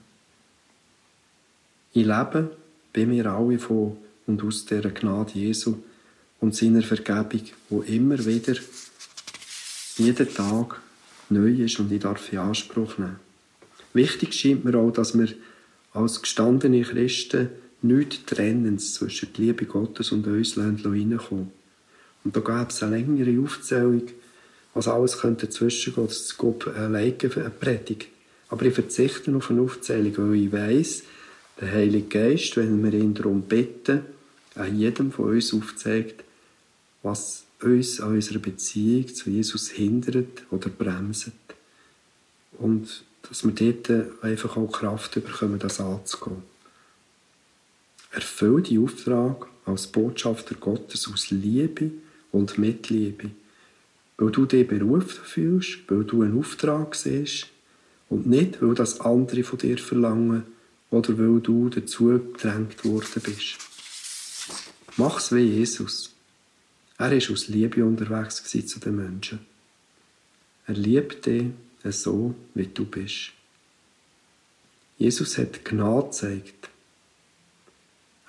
Ich 1.92 2.07
lebe, 2.07 2.57
bei 2.92 3.07
mir 3.07 3.26
alle 3.26 3.59
von 3.59 3.96
und 4.26 4.42
aus 4.42 4.64
dieser 4.64 4.90
Gnade 4.90 5.33
Jesu 5.35 5.76
und 6.40 6.55
seiner 6.55 6.83
Vergebung, 6.83 7.48
wo 7.68 7.83
immer 7.83 8.18
wieder 8.24 8.55
jeden 9.96 10.35
Tag 10.35 10.81
neu 11.28 11.52
ist 11.52 11.78
und 11.78 11.92
ich 11.92 12.00
darf 12.00 12.33
in 12.33 12.38
Anspruch 12.38 12.98
nehmen. 12.98 13.20
Wichtig 13.94 14.35
scheint 14.35 14.64
mir 14.64 14.78
auch, 14.78 14.90
dass 14.90 15.16
wir 15.16 15.28
als 15.92 16.22
gestandene 16.22 16.83
Christen 16.83 17.50
nichts 17.83 18.25
Trennens 18.27 18.95
zwischen 18.95 19.33
der 19.33 19.45
Liebe 19.45 19.66
Gottes 19.66 20.12
und 20.12 20.27
uns 20.27 20.57
reinkommen 20.57 21.51
Und 22.25 22.37
da 22.37 22.40
gab 22.40 22.71
es 22.71 22.83
eine 22.83 22.97
längere 22.97 23.42
Aufzählung, 23.42 24.03
was 24.75 24.88
alles 24.88 25.18
könnte 25.18 25.47
dazwischen 25.47 25.95
gehen. 25.95 26.07
Das 26.07 26.38
alleine 26.66 27.16
eine 27.23 27.51
Predigt. 27.51 28.09
Aber 28.49 28.64
ich 28.64 28.75
verzichte 28.75 29.35
auf 29.35 29.51
eine 29.51 29.62
Aufzählung, 29.62 30.12
weil 30.18 30.35
ich 30.35 30.53
weiss, 30.53 31.03
der 31.61 31.73
Heilige 31.73 32.09
Geist, 32.09 32.57
wenn 32.57 32.83
wir 32.83 32.92
ihn 32.92 33.14
darum 33.14 33.42
bitten, 33.42 34.03
an 34.55 34.79
jedem 34.79 35.12
von 35.12 35.31
uns 35.31 35.55
aufzeigt, 35.55 36.25
was 37.03 37.45
uns 37.62 38.01
an 38.01 38.14
unserer 38.14 38.38
Beziehung 38.38 39.14
zu 39.14 39.31
Jesus 39.31 39.71
hindert 39.71 40.45
oder 40.51 40.68
bremst. 40.68 41.31
Und 42.59 43.05
dass 43.29 43.45
wir 43.45 43.53
dort 43.53 44.23
einfach 44.23 44.57
auch 44.57 44.71
Kraft 44.71 45.14
bekommen, 45.14 45.59
das 45.59 45.81
anzugehen. 45.81 46.52
Erfüll 48.12 48.62
die 48.62 48.79
Auftrag 48.79 49.46
als 49.64 49.87
Botschafter 49.87 50.55
Gottes 50.55 51.11
aus 51.12 51.31
Liebe 51.31 51.90
und 52.31 52.59
Mitliebe, 52.59 53.31
weil 54.18 54.31
du 54.31 54.46
dich 54.46 54.68
berufen 54.68 55.25
fühlst, 55.25 55.79
weil 55.88 56.05
du 56.05 56.22
einen 56.22 56.38
Auftrag 56.38 56.94
siehst 56.94 57.48
und 58.09 58.27
nicht, 58.27 58.61
weil 58.61 58.75
das 58.75 59.01
andere 59.01 59.42
von 59.42 59.59
dir 59.59 59.79
verlangen 59.79 60.44
oder 60.90 61.16
weil 61.18 61.40
du 61.40 61.70
dazu 61.70 62.07
gedrängt 62.07 62.85
worden 62.85 63.22
bist. 63.22 63.57
Mach's 64.98 65.33
wie 65.33 65.40
Jesus. 65.40 66.14
Er 66.98 67.12
ist 67.12 67.31
aus 67.31 67.48
Liebe 67.48 67.85
unterwegs 67.85 68.44
zu 68.44 68.79
den 68.79 68.96
Menschen. 68.96 69.40
Er 70.66 70.75
liebt 70.75 71.25
dich 71.27 71.46
so, 71.85 72.35
wie 72.55 72.66
du 72.66 72.85
bist. 72.85 73.33
Jesus 74.98 75.38
hat 75.38 75.64
Gnade 75.64 76.09
gezeigt. 76.09 76.68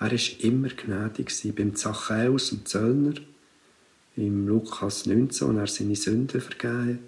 Er 0.04 0.12
ist 0.12 0.44
immer 0.44 0.68
gnädig 0.68 1.32
beim 1.56 1.74
Zachäus 1.74 2.52
und 2.52 2.68
Zöllner, 2.68 3.14
im 4.16 4.46
Lukas 4.46 5.06
19, 5.06 5.58
als 5.58 5.80
er 5.80 5.84
seine 5.84 5.96
Sünden 5.96 6.42
vergeben, 6.42 6.98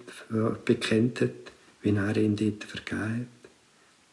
bekennt 0.64 1.20
hat, 1.20 1.52
wie 1.82 1.90
er 1.90 2.16
ihn 2.16 2.36
dort 2.36 2.64
vergeben 2.64 3.20
hat. 3.20 3.50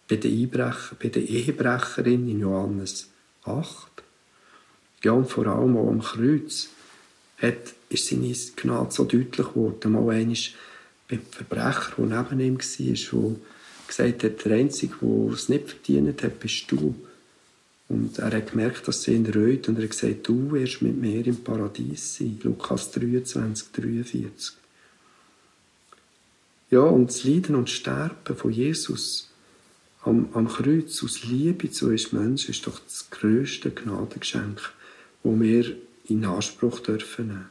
Bei 0.10 0.18
der, 0.18 0.30
Einbrecher, 0.30 0.98
bei 1.02 1.08
der 1.08 1.24
Ehebrecherin 1.24 2.28
in 2.28 2.42
Johannes 2.42 3.10
8. 3.46 4.04
Ja, 5.02 5.14
und 5.14 5.30
vor 5.30 5.48
allem 5.48 5.78
auch 5.78 5.88
am 5.88 6.02
Kreuz 6.02 6.68
hat, 7.38 7.76
ist 7.88 8.08
seine 8.08 8.36
Gnade 8.58 8.92
so 8.92 9.06
deutlich 9.06 9.48
geworden. 9.48 9.94
Mal 9.94 10.10
einmal 10.10 10.36
beim 11.08 11.22
Verbrecher, 11.32 11.94
der 11.98 12.06
neben 12.06 12.40
ihm 12.42 12.58
war, 12.58 13.30
der 13.30 13.36
gesagt 13.88 14.24
hat, 14.26 14.44
der 14.44 14.58
Einzige, 14.58 14.96
der 15.02 15.34
es 15.34 15.48
nicht 15.48 15.70
verdient 15.70 16.22
hat, 16.22 16.38
bist 16.42 16.70
du. 16.70 16.94
Und 17.90 18.18
er 18.20 18.32
hat 18.32 18.52
gemerkt, 18.52 18.88
dass 18.88 19.04
sie 19.04 19.14
ihn 19.14 19.26
reut 19.26 19.68
und 19.68 19.78
er 19.78 19.84
hat 19.84 19.92
gesagt, 19.92 20.28
du 20.28 20.52
wirst 20.52 20.82
mit 20.82 20.98
mir 20.98 21.26
im 21.28 21.44
Paradies 21.44 22.16
sein. 22.16 22.40
Lukas 22.44 22.92
23, 22.92 23.72
43. 23.72 24.56
Ja, 26.72 26.82
und 26.82 27.08
das 27.08 27.24
Leiden 27.24 27.56
und 27.56 27.70
Sterben 27.70 28.36
von 28.36 28.52
Jesus 28.52 29.30
am, 30.02 30.30
am 30.34 30.48
Kreuz 30.48 31.04
aus 31.04 31.24
Liebe 31.24 31.70
zu 31.70 31.88
uns 31.90 32.12
Menschen 32.12 32.52
ist 32.52 32.66
doch 32.68 32.80
das 32.80 33.10
grösste 33.10 33.72
Gnadengeschenk, 33.72 34.60
das 35.24 35.40
wir 35.40 35.78
in 36.06 36.26
Anspruch 36.26 36.80
dürfen 36.80 37.28
nehmen. 37.28 37.50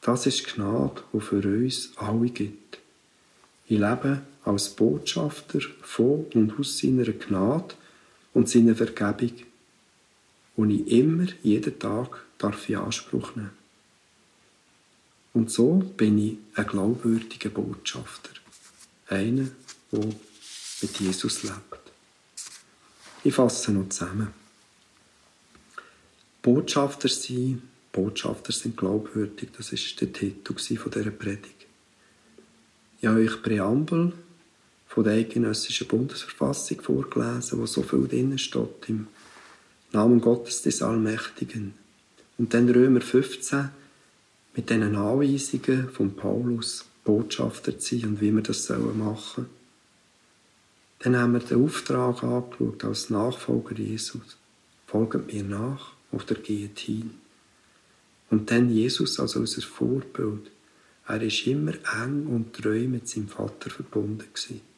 Das 0.00 0.26
ist 0.26 0.40
die 0.40 0.50
Gnade, 0.54 1.02
die 1.12 1.20
für 1.20 1.46
uns 1.46 1.92
alle 1.96 2.30
gibt. 2.30 2.78
Ich 3.66 3.78
lebe 3.78 4.22
als 4.44 4.70
Botschafter 4.70 5.60
von 5.82 6.24
und 6.34 6.58
aus 6.58 6.78
seiner 6.78 7.12
Gnade 7.12 7.74
und 8.32 8.48
seiner 8.48 8.74
Vergebung, 8.74 9.36
die 10.56 10.82
ich 10.82 10.88
immer, 10.88 11.26
jeden 11.42 11.78
Tag 11.78 12.24
darf 12.38 12.68
in 12.68 12.76
Anspruch 12.76 13.34
nehmen 13.36 13.50
Und 15.32 15.50
so 15.50 15.78
bin 15.96 16.18
ich 16.18 16.36
ein 16.54 16.66
glaubwürdiger 16.66 17.50
Botschafter. 17.50 18.30
Einer, 19.08 19.48
der 19.92 20.04
mit 20.82 21.00
Jesus 21.00 21.42
lebt. 21.42 21.80
Ich 23.22 23.34
fasse 23.34 23.72
noch 23.72 23.88
zusammen. 23.88 24.28
Botschafter 26.42 27.08
sein, 27.08 27.62
Botschafter 27.92 28.52
sind 28.52 28.76
glaubwürdig, 28.76 29.50
das 29.56 29.72
ist 29.72 30.00
der 30.00 30.12
Titel 30.12 30.54
dieser 30.54 31.10
Predigt. 31.10 31.66
Ich 33.00 33.08
habe 33.08 33.20
euch 33.20 33.42
Präambel 33.42 34.12
von 34.90 35.04
der 35.04 35.12
eidgenössischen 35.12 35.86
Bundesverfassung 35.86 36.80
vorgelesen, 36.80 37.60
wo 37.60 37.66
so 37.66 37.82
viel 37.82 38.08
drin 38.08 38.36
steht 38.38 38.88
im 38.88 39.06
Namen 39.92 40.20
Gottes 40.20 40.62
des 40.62 40.82
Allmächtigen. 40.82 41.74
Und 42.38 42.52
dann 42.54 42.68
Römer 42.68 43.00
15 43.00 43.70
mit 44.56 44.68
diesen 44.68 44.96
Anweisungen 44.96 45.88
von 45.90 46.16
Paulus, 46.16 46.86
Botschafter 47.04 47.78
zu 47.78 48.00
sein 48.00 48.08
und 48.08 48.20
wie 48.20 48.32
wir 48.32 48.42
das 48.42 48.68
machen 48.68 49.16
sollen. 49.36 49.46
Dann 50.98 51.16
haben 51.16 51.32
wir 51.34 51.40
den 51.40 51.64
Auftrag 51.64 52.24
angeschaut 52.24 52.84
als 52.84 53.10
Nachfolger 53.10 53.76
Jesus. 53.76 54.36
Folgt 54.88 55.32
mir 55.32 55.44
nach 55.44 55.92
oder 56.10 56.34
geht 56.34 56.80
hin. 56.80 57.12
Und 58.28 58.50
dann 58.50 58.68
Jesus 58.70 59.20
als 59.20 59.36
unser 59.36 59.62
Vorbild. 59.62 60.50
Er 61.06 61.22
ist 61.22 61.46
immer 61.46 61.74
eng 62.02 62.26
und 62.26 62.54
treu 62.54 62.88
mit 62.88 63.08
seinem 63.08 63.28
Vater 63.28 63.70
verbunden 63.70 64.26
gewesen. 64.34 64.69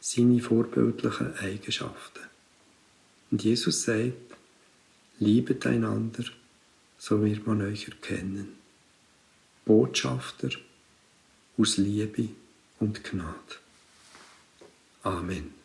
Seine 0.00 0.40
vorbildlichen 0.40 1.34
Eigenschaften. 1.38 2.20
Und 3.30 3.42
Jesus 3.42 3.82
sagt, 3.82 4.14
liebet 5.18 5.66
einander, 5.66 6.24
so 6.98 7.24
wird 7.24 7.46
man 7.46 7.62
euch 7.62 7.88
erkennen. 7.88 8.54
Botschafter 9.64 10.50
aus 11.58 11.76
Liebe 11.76 12.28
und 12.78 13.04
Gnade. 13.04 13.56
Amen. 15.02 15.57